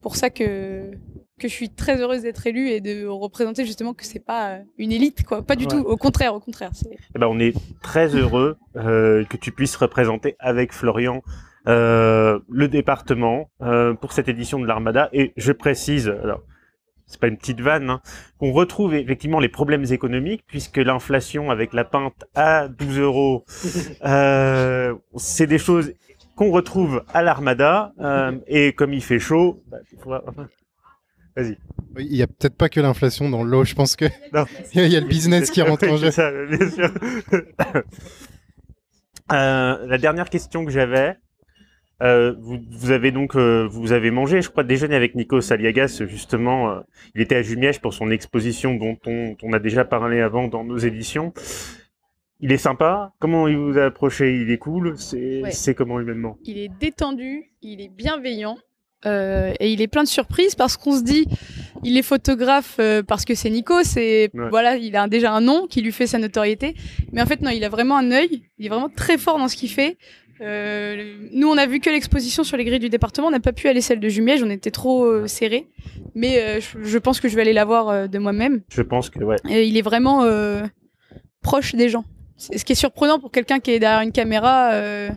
pour 0.00 0.14
ça 0.16 0.30
que 0.30 0.92
que 1.40 1.46
je 1.46 1.52
suis 1.52 1.70
très 1.70 2.00
heureuse 2.00 2.22
d'être 2.22 2.44
élue 2.48 2.68
et 2.70 2.80
de 2.80 3.06
représenter 3.06 3.64
justement 3.64 3.94
que 3.94 4.04
c'est 4.04 4.24
pas 4.24 4.58
une 4.76 4.90
élite, 4.90 5.22
quoi. 5.24 5.40
Pas 5.42 5.54
du 5.54 5.66
Ouais. 5.66 5.70
tout. 5.70 5.78
Au 5.78 5.96
contraire, 5.96 6.34
au 6.34 6.40
contraire. 6.40 6.72
Eh 7.14 7.18
ben, 7.18 7.28
on 7.28 7.38
est 7.38 7.54
très 7.80 8.08
heureux 8.16 8.56
que 8.74 9.36
tu 9.36 9.52
puisses 9.52 9.76
représenter 9.76 10.34
avec 10.40 10.72
Florian 10.72 11.22
euh, 11.68 12.38
le 12.48 12.66
département 12.68 13.50
euh, 13.62 13.94
pour 13.94 14.12
cette 14.12 14.28
édition 14.28 14.58
de 14.58 14.66
l'Armada. 14.66 15.08
Et 15.12 15.32
je 15.36 15.52
précise, 15.52 16.08
alors 16.08 16.42
c'est 17.06 17.20
pas 17.20 17.28
une 17.28 17.36
petite 17.38 17.60
vanne, 17.60 17.88
hein, 17.90 18.00
qu'on 18.38 18.52
retrouve 18.52 18.94
effectivement 18.94 19.40
les 19.40 19.48
problèmes 19.48 19.84
économiques 19.90 20.44
puisque 20.46 20.78
l'inflation 20.78 21.50
avec 21.50 21.72
la 21.72 21.84
pinte 21.84 22.24
à 22.34 22.68
12 22.68 22.98
euros, 22.98 23.44
euh, 24.04 24.94
c'est 25.16 25.46
des 25.46 25.58
choses 25.58 25.92
qu'on 26.36 26.50
retrouve 26.50 27.02
à 27.12 27.22
l'Armada. 27.22 27.92
euh, 28.00 28.32
et 28.46 28.72
comme 28.72 28.92
il 28.92 29.02
fait 29.02 29.18
chaud, 29.18 29.62
bah, 29.68 29.78
faudra- 30.02 30.22
Vas-y. 31.36 31.56
Il 32.00 32.16
y 32.16 32.22
a 32.22 32.26
peut-être 32.26 32.56
pas 32.56 32.68
que 32.68 32.80
l'inflation 32.80 33.30
dans 33.30 33.44
l'eau. 33.44 33.64
Je 33.64 33.74
pense 33.74 33.94
que 33.96 34.04
Non. 34.32 34.44
il 34.74 34.88
y 34.88 34.96
a 34.96 35.00
le 35.00 35.06
business 35.06 35.50
qui 35.50 35.62
rentre 35.62 35.88
en 35.88 35.96
jeu. 35.96 36.10
ça, 36.10 36.30
bien 36.46 36.70
sûr. 36.70 36.90
Euh, 39.32 39.86
la 39.86 39.98
dernière 39.98 40.30
question 40.30 40.64
que 40.64 40.70
j'avais, 40.70 41.16
euh, 42.02 42.34
vous, 42.38 42.58
vous 42.70 42.90
avez 42.90 43.10
donc 43.10 43.34
euh, 43.36 43.66
vous 43.70 43.92
avez 43.92 44.10
mangé, 44.10 44.40
je 44.42 44.48
crois, 44.50 44.64
déjeuner 44.64 44.94
avec 44.96 45.14
Nikos 45.14 45.52
Aliagas 45.52 46.02
justement. 46.06 46.70
euh, 46.70 46.80
il 47.14 47.20
était 47.20 47.36
à 47.36 47.42
Jumièges 47.42 47.80
pour 47.80 47.92
son 47.94 48.10
exposition 48.10 48.74
dont 48.74 48.96
on, 49.06 49.34
on 49.42 49.52
a 49.52 49.58
déjà 49.58 49.84
parlé 49.84 50.20
avant 50.20 50.48
dans 50.48 50.64
nos 50.64 50.78
éditions. 50.78 51.32
Il 52.40 52.52
est 52.52 52.56
sympa. 52.58 53.12
Comment 53.18 53.48
il 53.48 53.56
vous 53.56 53.78
a 53.78 53.86
approché? 53.86 54.40
Il 54.42 54.50
est 54.52 54.58
cool? 54.58 54.94
C'est 54.96 55.42
Ouais. 55.42 55.74
comment 55.74 55.98
humainement? 55.98 56.38
Il 56.44 56.58
est 56.58 56.70
détendu, 56.80 57.50
il 57.62 57.80
est 57.80 57.88
bienveillant. 57.88 58.58
euh, 59.06 59.52
et 59.60 59.72
il 59.72 59.80
est 59.80 59.86
plein 59.86 60.02
de 60.02 60.08
surprises 60.08 60.56
parce 60.56 60.76
qu'on 60.76 60.96
se 60.98 61.04
dit, 61.04 61.24
il 61.84 61.96
est 61.96 62.02
photographe 62.02 62.76
euh, 62.80 63.00
parce 63.04 63.24
que 63.24 63.34
c'est 63.36 63.48
Nico, 63.50 63.82
c'est 63.84 64.28
Ouais. 64.34 64.48
voilà, 64.50 64.76
il 64.76 64.96
a 64.96 65.06
déjà 65.06 65.32
un 65.32 65.40
nom 65.40 65.68
qui 65.68 65.82
lui 65.82 65.92
fait 65.92 66.08
sa 66.08 66.18
notoriété. 66.18 66.74
Mais 67.12 67.22
en 67.22 67.26
fait 67.26 67.40
non, 67.40 67.50
il 67.50 67.62
a 67.64 67.68
vraiment 67.68 67.96
un 67.96 68.10
œil, 68.10 68.42
il 68.58 68.66
est 68.66 68.68
vraiment 68.68 68.88
très 68.88 69.16
fort 69.16 69.38
dans 69.38 69.46
ce 69.48 69.54
qu'il 69.56 69.70
fait. 69.70 69.96
Euh, 70.40 71.16
nous, 71.32 71.48
on 71.48 71.56
a 71.58 71.66
vu 71.66 71.80
que 71.80 71.90
l'exposition 71.90 72.44
sur 72.44 72.56
les 72.56 72.64
grilles 72.64 72.78
du 72.78 72.88
département, 72.88 73.26
on 73.28 73.30
n'a 73.30 73.40
pas 73.40 73.52
pu 73.52 73.68
aller 73.68 73.80
celle 73.80 74.00
de 74.00 74.08
Jumièges, 74.08 74.42
on 74.42 74.50
était 74.50 74.70
trop 74.70 75.04
euh, 75.04 75.26
serrés. 75.26 75.66
Mais 76.14 76.38
euh, 76.40 76.60
je, 76.60 76.82
je 76.84 76.98
pense 76.98 77.20
que 77.20 77.28
je 77.28 77.34
vais 77.36 77.42
aller 77.42 77.52
la 77.52 77.64
voir 77.64 77.88
euh, 77.88 78.06
de 78.06 78.18
moi-même. 78.18 78.62
Je 78.70 78.82
pense 78.82 79.10
que 79.10 79.18
ouais. 79.22 79.36
Et 79.48 79.64
il 79.66 79.76
est 79.76 79.82
vraiment 79.82 80.22
euh, 80.24 80.62
proche 81.42 81.74
des 81.74 81.88
gens. 81.88 82.04
C'est- 82.36 82.58
Ce 82.58 82.64
qui 82.64 82.72
est 82.72 82.76
surprenant 82.76 83.18
pour 83.18 83.30
quelqu'un 83.32 83.58
qui 83.58 83.72
est 83.72 83.78
derrière 83.80 84.00
une 84.02 84.12
caméra 84.12 84.72
euh, 84.72 85.10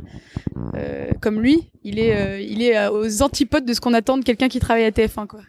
euh, 0.76 1.12
comme 1.22 1.40
lui, 1.42 1.70
il 1.84 2.00
est, 2.00 2.16
euh, 2.16 2.40
il 2.40 2.62
est 2.64 2.88
aux 2.88 3.22
antipodes 3.22 3.66
de 3.66 3.74
ce 3.74 3.82
qu'on 3.82 3.94
attend 3.94 4.18
de 4.18 4.24
quelqu'un 4.24 4.50
qui 4.50 4.60
travaille 4.60 4.86
à 4.86 4.92
TF1. 4.92 5.28
Quoi. 5.28 5.42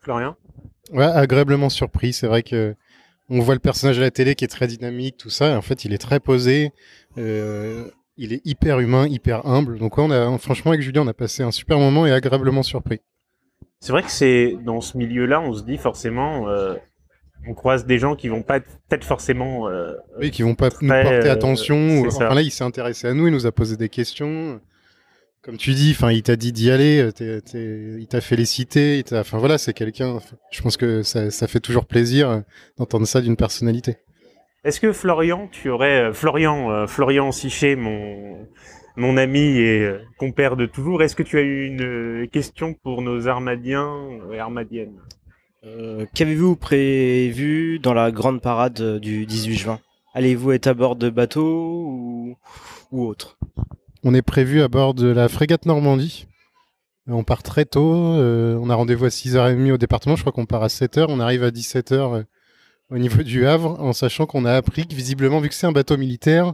Florian? 0.00 0.36
Ouais, 0.92 1.04
agréablement 1.04 1.68
surpris. 1.70 2.12
C'est 2.12 2.26
vrai 2.26 2.42
que 2.42 2.74
on 3.30 3.40
voit 3.40 3.54
le 3.54 3.60
personnage 3.60 3.98
à 3.98 4.02
la 4.02 4.10
télé 4.10 4.34
qui 4.34 4.44
est 4.44 4.48
très 4.48 4.66
dynamique, 4.66 5.16
tout 5.16 5.30
ça. 5.30 5.50
Et 5.50 5.54
en 5.54 5.62
fait, 5.62 5.84
il 5.84 5.94
est 5.94 5.98
très 5.98 6.20
posé. 6.20 6.72
euh, 7.16 7.88
il 8.16 8.32
est 8.32 8.40
hyper 8.44 8.80
humain, 8.80 9.06
hyper 9.08 9.46
humble. 9.46 9.78
Donc, 9.78 9.96
ouais, 9.98 10.04
on 10.06 10.10
a, 10.10 10.38
franchement, 10.38 10.70
avec 10.72 10.82
Julien, 10.82 11.02
on 11.02 11.06
a 11.08 11.14
passé 11.14 11.42
un 11.42 11.50
super 11.50 11.78
moment 11.78 12.06
et 12.06 12.12
agréablement 12.12 12.62
surpris. 12.62 13.00
C'est 13.80 13.92
vrai 13.92 14.02
que 14.02 14.10
c'est 14.10 14.56
dans 14.64 14.80
ce 14.80 14.96
milieu-là, 14.96 15.40
on 15.40 15.52
se 15.52 15.62
dit 15.62 15.76
forcément, 15.76 16.48
euh, 16.48 16.74
on 17.46 17.52
croise 17.54 17.84
des 17.84 17.98
gens 17.98 18.16
qui 18.16 18.28
vont 18.28 18.42
pas 18.42 18.56
être- 18.58 18.78
peut-être 18.88 19.04
forcément 19.04 19.68
euh, 19.68 19.92
Oui, 20.18 20.30
qui 20.30 20.42
vont 20.42 20.54
pas 20.54 20.70
nous 20.80 20.88
porter 20.88 21.28
euh, 21.28 21.32
attention. 21.32 21.76
ou-. 22.00 22.06
Enfin 22.06 22.32
là, 22.34 22.40
il 22.40 22.50
s'est 22.50 22.64
intéressé 22.64 23.08
à 23.08 23.14
nous, 23.14 23.26
il 23.26 23.32
nous 23.32 23.46
a 23.46 23.52
posé 23.52 23.76
des 23.76 23.88
questions. 23.90 24.60
Comme 25.42 25.58
tu 25.58 25.74
dis, 25.74 25.90
enfin, 25.94 26.10
il 26.10 26.22
t'a 26.22 26.36
dit 26.36 26.52
d'y 26.52 26.70
aller, 26.70 27.10
t'es- 27.14 27.42
t'es- 27.42 27.96
il 27.98 28.06
t'a 28.06 28.22
félicité. 28.22 28.96
il 29.00 29.04
t'a- 29.04 29.20
Enfin 29.20 29.36
voilà, 29.36 29.58
c'est 29.58 29.74
quelqu'un. 29.74 30.18
Je 30.50 30.62
pense 30.62 30.78
que 30.78 31.02
ça, 31.02 31.30
ça 31.30 31.46
fait 31.48 31.60
toujours 31.60 31.84
plaisir 31.84 32.42
d'entendre 32.78 33.06
ça 33.06 33.20
d'une 33.20 33.36
personnalité. 33.36 33.98
Est-ce 34.64 34.80
que 34.80 34.92
Florian, 34.92 35.48
tu 35.52 35.68
aurais 35.70 36.04
euh, 36.08 36.12
Florian, 36.12 36.70
euh, 36.70 36.86
Florian 36.86 37.32
Sichet, 37.32 37.76
mon 37.76 38.46
mon 38.96 39.16
ami 39.16 39.58
et 39.58 39.80
euh, 39.80 39.98
compère 40.18 40.56
de 40.56 40.66
toujours, 40.66 41.02
est-ce 41.02 41.16
que 41.16 41.24
tu 41.24 41.36
as 41.36 41.42
eu 41.42 41.66
une 41.66 41.82
euh, 41.82 42.26
question 42.28 42.74
pour 42.74 43.02
nos 43.02 43.26
armadiens 43.26 43.92
et 44.32 44.38
armadiennes? 44.38 44.94
Euh, 45.64 46.06
Qu'avez-vous 46.14 46.54
prévu 46.56 47.78
dans 47.80 47.92
la 47.94 48.12
grande 48.12 48.40
parade 48.40 49.00
du 49.00 49.26
18 49.26 49.54
juin? 49.56 49.80
Allez-vous 50.14 50.52
être 50.52 50.68
à 50.68 50.74
bord 50.74 50.94
de 50.94 51.10
bateau 51.10 51.42
ou, 51.44 52.36
ou 52.92 53.04
autre? 53.06 53.36
On 54.04 54.14
est 54.14 54.22
prévu 54.22 54.62
à 54.62 54.68
bord 54.68 54.94
de 54.94 55.08
la 55.08 55.28
frégate 55.28 55.66
Normandie. 55.66 56.28
On 57.08 57.24
part 57.24 57.42
très 57.42 57.64
tôt. 57.64 57.94
euh, 57.94 58.56
on 58.62 58.70
a 58.70 58.74
rendez-vous 58.76 59.06
à 59.06 59.08
6h30 59.08 59.72
au 59.72 59.76
département. 59.76 60.14
Je 60.14 60.22
crois 60.22 60.32
qu'on 60.32 60.46
part 60.46 60.62
à 60.62 60.68
7h. 60.68 61.06
On 61.08 61.18
arrive 61.20 61.42
à 61.42 61.50
17h 61.50 61.92
euh, 61.94 62.22
au 62.94 62.98
niveau 62.98 63.22
du 63.22 63.46
Havre, 63.46 63.76
en 63.80 63.92
sachant 63.92 64.24
qu'on 64.26 64.44
a 64.44 64.52
appris 64.54 64.86
que 64.86 64.94
visiblement, 64.94 65.40
vu 65.40 65.48
que 65.48 65.54
c'est 65.54 65.66
un 65.66 65.72
bateau 65.72 65.96
militaire, 65.96 66.52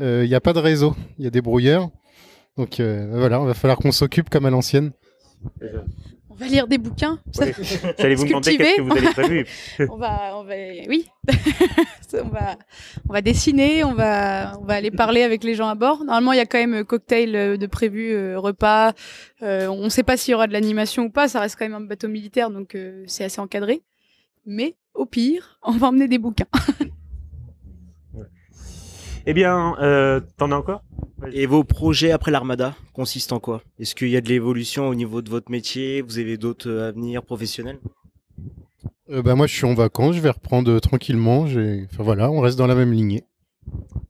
euh, 0.00 0.22
il 0.24 0.28
n'y 0.28 0.34
a 0.34 0.40
pas 0.40 0.52
de 0.52 0.58
réseau. 0.60 0.94
Il 1.18 1.24
y 1.24 1.26
a 1.26 1.30
des 1.30 1.40
brouilleurs. 1.40 1.88
Donc 2.56 2.78
euh, 2.80 3.08
voilà, 3.12 3.40
on 3.40 3.44
va 3.44 3.54
falloir 3.54 3.78
qu'on 3.78 3.92
s'occupe 3.92 4.28
comme 4.30 4.46
à 4.46 4.50
l'ancienne. 4.50 4.92
On 6.30 6.34
va 6.34 6.46
lire 6.46 6.68
des 6.68 6.78
bouquins. 6.78 7.18
Ça- 7.32 7.44
Oui. 7.58 7.64
J'allais 7.98 8.14
vous 8.14 8.26
demander 8.26 8.50
Cultiver. 8.56 8.64
qu'est-ce 8.64 8.76
que 8.76 8.82
vous 8.82 8.92
avez 8.92 9.12
prévu. 9.12 9.46
on 9.90 9.96
va, 9.96 10.32
on 10.36 10.44
va, 10.44 10.54
oui. 10.88 11.06
On 12.14 12.28
va, 12.28 12.56
on 13.06 13.12
va 13.12 13.20
dessiner, 13.20 13.84
on 13.84 13.92
va, 13.92 14.54
on 14.58 14.64
va 14.64 14.74
aller 14.76 14.90
parler 14.90 15.22
avec 15.22 15.44
les 15.44 15.54
gens 15.54 15.68
à 15.68 15.74
bord. 15.74 15.98
Normalement, 16.04 16.32
il 16.32 16.38
y 16.38 16.40
a 16.40 16.46
quand 16.46 16.56
même 16.58 16.72
euh, 16.72 16.84
cocktail 16.84 17.36
euh, 17.36 17.56
de 17.58 17.66
prévu, 17.66 18.12
euh, 18.14 18.38
repas. 18.38 18.94
Euh, 19.42 19.66
on 19.66 19.84
ne 19.84 19.88
sait 19.90 20.02
pas 20.04 20.16
s'il 20.16 20.32
y 20.32 20.34
aura 20.34 20.46
de 20.46 20.54
l'animation 20.54 21.02
ou 21.04 21.10
pas. 21.10 21.28
Ça 21.28 21.38
reste 21.40 21.56
quand 21.58 21.66
même 21.66 21.74
un 21.74 21.82
bateau 21.86 22.08
militaire, 22.08 22.50
donc 22.50 22.74
euh, 22.74 23.04
c'est 23.06 23.24
assez 23.24 23.42
encadré. 23.42 23.82
Mais 24.46 24.74
au 24.98 25.06
pire, 25.06 25.58
on 25.62 25.72
va 25.72 25.88
emmener 25.88 26.08
des 26.08 26.18
bouquins. 26.18 26.46
Eh 29.30 29.34
bien, 29.34 29.76
euh, 29.78 30.20
t'en 30.38 30.52
as 30.52 30.56
encore? 30.56 30.82
Et 31.34 31.44
vos 31.44 31.62
projets 31.62 32.12
après 32.12 32.30
l'armada 32.30 32.74
consistent 32.94 33.34
en 33.34 33.40
quoi? 33.40 33.62
Est-ce 33.78 33.94
qu'il 33.94 34.08
y 34.08 34.16
a 34.16 34.22
de 34.22 34.28
l'évolution 34.30 34.88
au 34.88 34.94
niveau 34.94 35.20
de 35.20 35.28
votre 35.28 35.50
métier? 35.50 36.00
Vous 36.00 36.18
avez 36.18 36.38
d'autres 36.38 36.70
euh, 36.70 36.88
avenirs 36.88 37.22
professionnels? 37.22 37.78
Euh, 39.10 39.20
bah 39.20 39.34
moi, 39.34 39.46
je 39.46 39.54
suis 39.54 39.66
en 39.66 39.74
vacances. 39.74 40.16
Je 40.16 40.22
vais 40.22 40.30
reprendre 40.30 40.80
tranquillement. 40.80 41.40
Enfin 41.40 42.02
voilà, 42.02 42.30
on 42.30 42.40
reste 42.40 42.56
dans 42.56 42.66
la 42.66 42.74
même 42.74 42.92
lignée. 42.92 43.24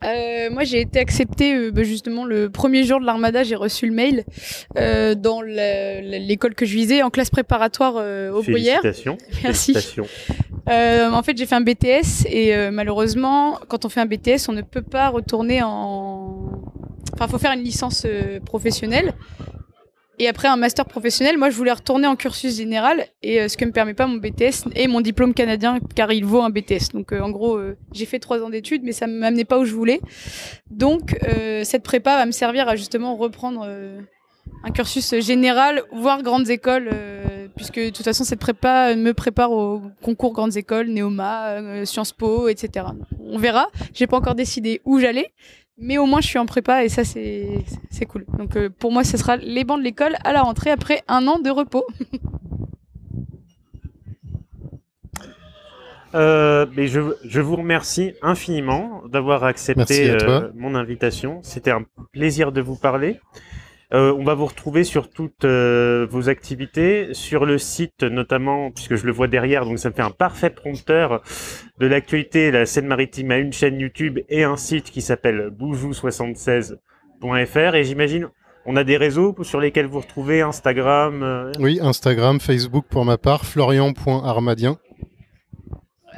Euh, 0.05 0.51
moi, 0.51 0.65
j'ai 0.65 0.81
été 0.81 1.01
acceptée 1.01 1.55
euh, 1.55 1.71
bah, 1.73 1.83
justement 1.83 2.25
le 2.25 2.51
premier 2.51 2.85
jour 2.85 3.01
de 3.01 3.07
l'armada. 3.07 3.43
J'ai 3.43 3.57
reçu 3.57 3.87
le 3.87 3.93
mail 3.93 4.25
euh, 4.77 5.15
dans 5.15 5.43
l'école 5.43 6.55
que 6.55 6.65
je 6.65 6.75
visais 6.75 7.03
en 7.03 7.11
classe 7.11 7.31
préparatoire 7.31 7.95
euh, 7.97 8.31
au 8.31 8.43
Bruyère. 8.43 8.83
Félicitations. 8.83 9.19
Merci. 9.43 9.73
Félicitations. 9.73 10.07
Euh, 10.69 11.11
en 11.11 11.23
fait, 11.23 11.37
j'ai 11.37 11.47
fait 11.47 11.55
un 11.55 11.61
BTS 11.61 12.27
et 12.27 12.55
euh, 12.55 12.71
malheureusement, 12.71 13.59
quand 13.69 13.85
on 13.85 13.89
fait 13.89 14.01
un 14.01 14.07
BTS, 14.07 14.49
on 14.49 14.53
ne 14.53 14.63
peut 14.63 14.83
pas 14.83 15.09
retourner 15.09 15.63
en. 15.63 16.51
Enfin, 17.15 17.27
faut 17.27 17.39
faire 17.39 17.53
une 17.53 17.63
licence 17.63 18.05
euh, 18.05 18.39
professionnelle. 18.41 19.15
Et 20.21 20.29
après 20.29 20.49
un 20.49 20.57
master 20.57 20.85
professionnel, 20.85 21.39
moi, 21.39 21.49
je 21.49 21.57
voulais 21.57 21.73
retourner 21.73 22.09
en 22.09 22.17
cursus 22.17 22.57
général 22.57 23.07
et 23.23 23.49
ce 23.49 23.57
que 23.57 23.65
me 23.65 23.71
permet 23.71 23.95
pas 23.95 24.09
mon 24.09 24.17
BTS 24.17 24.69
et 24.75 24.89
mon 24.89 25.01
diplôme 25.01 25.33
canadien, 25.33 25.79
car 25.95 26.11
il 26.11 26.25
vaut 26.25 26.43
un 26.43 26.51
BTS. 26.51 26.93
Donc, 26.93 27.13
en 27.13 27.31
gros, 27.31 27.61
j'ai 27.93 28.05
fait 28.05 28.19
trois 28.19 28.43
ans 28.43 28.51
d'études, 28.51 28.83
mais 28.83 28.91
ça 28.91 29.07
ne 29.07 29.13
m'amenait 29.13 29.45
pas 29.45 29.61
où 29.61 29.65
je 29.65 29.75
voulais. 29.75 30.01
Donc, 30.73 31.17
cette 31.63 31.85
prépa 31.85 32.17
va 32.17 32.27
me 32.27 32.33
servir 32.33 32.69
à 32.69 32.75
justement 32.75 33.15
reprendre 33.15 33.65
un 34.65 34.71
cursus 34.73 35.15
général, 35.21 35.83
voire 35.93 36.25
grandes 36.25 36.51
écoles, 36.51 36.91
puisque 37.57 37.79
de 37.79 37.91
toute 37.91 38.05
façon 38.05 38.25
cette 38.25 38.41
prépa 38.41 38.95
me 38.95 39.13
prépare 39.13 39.51
au 39.51 39.83
concours 40.03 40.33
grandes 40.33 40.57
écoles, 40.57 40.89
Néoma, 40.89 41.51
euh, 41.53 41.85
Sciences 41.85 42.13
Po, 42.13 42.49
etc. 42.49 42.87
On 43.21 43.39
verra. 43.39 43.69
J'ai 43.95 44.07
pas 44.07 44.17
encore 44.17 44.35
décidé 44.35 44.81
où 44.85 44.99
j'allais, 44.99 45.33
mais 45.77 45.99
au 45.99 46.07
moins 46.07 46.21
je 46.21 46.29
suis 46.29 46.39
en 46.39 46.47
prépa 46.47 46.85
et 46.85 46.89
ça 46.89 47.05
c'est 47.05 47.65
c'est 47.91 48.07
cool. 48.07 48.25
Donc 48.37 48.57
euh, 48.57 48.69
pour 48.71 48.93
moi 48.93 49.05
ce 49.05 49.17
sera 49.17 49.37
les 49.37 49.65
bancs 49.65 49.79
de 49.79 49.85
l'école 49.85 50.17
à 50.25 50.33
la 50.33 50.43
rentrée 50.43 50.71
après 50.71 51.03
un 51.09 51.27
an 51.27 51.39
de 51.39 51.51
repos. 51.51 51.87
Euh, 56.15 56.67
mais 56.75 56.87
je, 56.87 57.01
je 57.25 57.41
vous 57.41 57.57
remercie 57.57 58.15
infiniment 58.23 59.03
d'avoir 59.07 59.45
accepté 59.45 60.11
euh, 60.11 60.51
mon 60.55 60.75
invitation. 60.75 61.41
C'était 61.43 61.71
un 61.71 61.85
plaisir 62.13 62.53
de 62.53 62.61
vous 62.61 62.77
parler. 62.77 63.21
Euh, 63.95 64.13
on 64.19 64.23
va 64.23 64.35
vous 64.35 64.45
retrouver 64.45 64.85
sur 64.85 65.09
toutes 65.09 65.47
euh, 65.47 66.07
vos 66.11 66.29
activités, 66.29 67.15
sur 67.15 67.47
le 67.47 67.57
site 67.57 68.03
notamment, 68.03 68.71
puisque 68.71 68.97
je 68.97 69.07
le 69.07 69.13
vois 69.13 69.29
derrière, 69.29 69.65
donc 69.65 69.79
ça 69.79 69.89
me 69.89 69.95
fait 69.95 70.03
un 70.03 70.11
parfait 70.11 70.51
prompteur 70.51 71.23
de 71.79 71.87
l'actualité. 71.87 72.51
La 72.51 72.67
Seine-Maritime 72.67 73.31
a 73.31 73.39
une 73.39 73.55
chaîne 73.55 73.81
YouTube 73.81 74.19
et 74.29 74.45
un 74.45 74.59
site 74.59 74.91
qui 74.91 75.01
s'appelle 75.01 75.49
boujou76.fr. 75.59 77.75
Et 77.77 77.85
j'imagine, 77.85 78.29
on 78.67 78.77
a 78.77 78.85
des 78.85 78.99
réseaux 78.99 79.35
sur 79.43 79.59
lesquels 79.59 79.87
vous 79.87 80.01
retrouvez 80.01 80.43
Instagram. 80.43 81.23
euh, 81.23 81.53
Oui, 81.59 81.79
Instagram, 81.83 82.41
Facebook 82.41 82.85
pour 82.91 83.07
ma 83.07 83.17
part, 83.17 83.47
florian.armadien. 83.47 84.77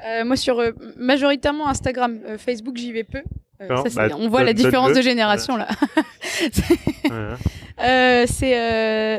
Euh, 0.09 0.25
moi 0.25 0.35
sur 0.37 0.59
euh, 0.59 0.73
majoritairement 0.97 1.69
Instagram, 1.69 2.19
Euh, 2.27 2.37
Facebook 2.39 2.77
j'y 2.79 2.91
vais 2.91 3.05
peu. 3.05 3.23
Euh, 3.61 3.77
ça, 3.89 4.09
Bah, 4.09 4.15
on 4.19 4.29
voit 4.29 4.43
la 4.43 4.55
différence 4.55 4.93
de 4.95 5.03
génération 5.03 5.57
là. 5.57 5.69
voilà. 7.05 7.37
Euh, 7.83 8.25
c'est 8.27 8.59
euh, 8.59 9.19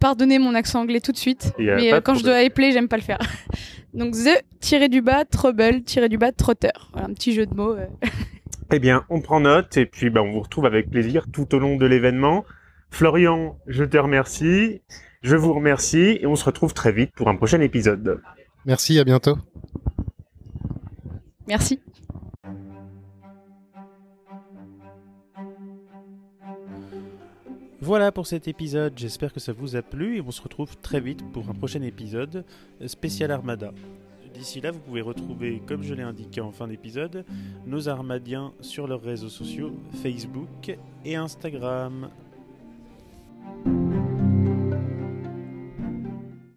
pardonnez 0.00 0.38
mon 0.38 0.54
accent 0.54 0.80
anglais 0.80 1.00
tout 1.00 1.12
de 1.12 1.16
suite, 1.16 1.52
mais 1.58 1.92
euh, 1.92 2.00
quand 2.00 2.14
je 2.14 2.24
dois 2.24 2.42
épeler, 2.42 2.72
j'aime 2.72 2.88
pas 2.88 2.96
le 2.96 3.02
faire. 3.02 3.18
Donc 3.94 4.14
the 4.14 4.42
tiré 4.60 4.88
du 4.88 5.00
bas 5.02 5.24
trouble 5.24 5.82
tiré 5.82 6.08
du 6.08 6.18
bas 6.18 6.32
trotter. 6.32 6.70
Voilà 6.92 7.08
un 7.08 7.14
petit 7.14 7.32
jeu 7.32 7.46
de 7.46 7.54
mots. 7.54 7.74
euh. 7.74 7.86
Eh 8.72 8.78
bien, 8.78 9.04
on 9.08 9.20
prend 9.20 9.40
note 9.40 9.76
et 9.76 9.86
puis 9.86 10.10
bah, 10.10 10.22
on 10.22 10.32
vous 10.32 10.40
retrouve 10.40 10.66
avec 10.66 10.90
plaisir 10.90 11.26
tout 11.32 11.54
au 11.54 11.58
long 11.58 11.76
de 11.76 11.86
l'événement. 11.86 12.44
Florian, 12.90 13.58
je 13.66 13.84
te 13.84 13.96
remercie, 13.96 14.80
je 15.22 15.36
vous 15.36 15.52
remercie 15.52 16.18
et 16.20 16.26
on 16.26 16.34
se 16.36 16.44
retrouve 16.44 16.74
très 16.74 16.92
vite 16.92 17.12
pour 17.14 17.28
un 17.28 17.36
prochain 17.36 17.60
épisode. 17.60 18.20
Merci, 18.66 18.98
à 18.98 19.04
bientôt. 19.04 19.36
Merci. 21.46 21.80
Voilà 27.84 28.12
pour 28.12 28.26
cet 28.26 28.48
épisode, 28.48 28.94
j'espère 28.96 29.30
que 29.30 29.40
ça 29.40 29.52
vous 29.52 29.76
a 29.76 29.82
plu 29.82 30.16
et 30.16 30.22
on 30.22 30.30
se 30.30 30.40
retrouve 30.40 30.74
très 30.78 31.00
vite 31.00 31.22
pour 31.32 31.50
un 31.50 31.52
prochain 31.52 31.82
épisode 31.82 32.42
spécial 32.86 33.30
Armada. 33.30 33.72
D'ici 34.32 34.62
là, 34.62 34.70
vous 34.70 34.78
pouvez 34.78 35.02
retrouver, 35.02 35.60
comme 35.66 35.82
je 35.82 35.92
l'ai 35.92 36.02
indiqué 36.02 36.40
en 36.40 36.50
fin 36.50 36.66
d'épisode, 36.66 37.26
nos 37.66 37.90
Armadiens 37.90 38.54
sur 38.62 38.88
leurs 38.88 39.02
réseaux 39.02 39.28
sociaux 39.28 39.74
Facebook 40.02 40.78
et 41.04 41.14
Instagram. 41.14 42.08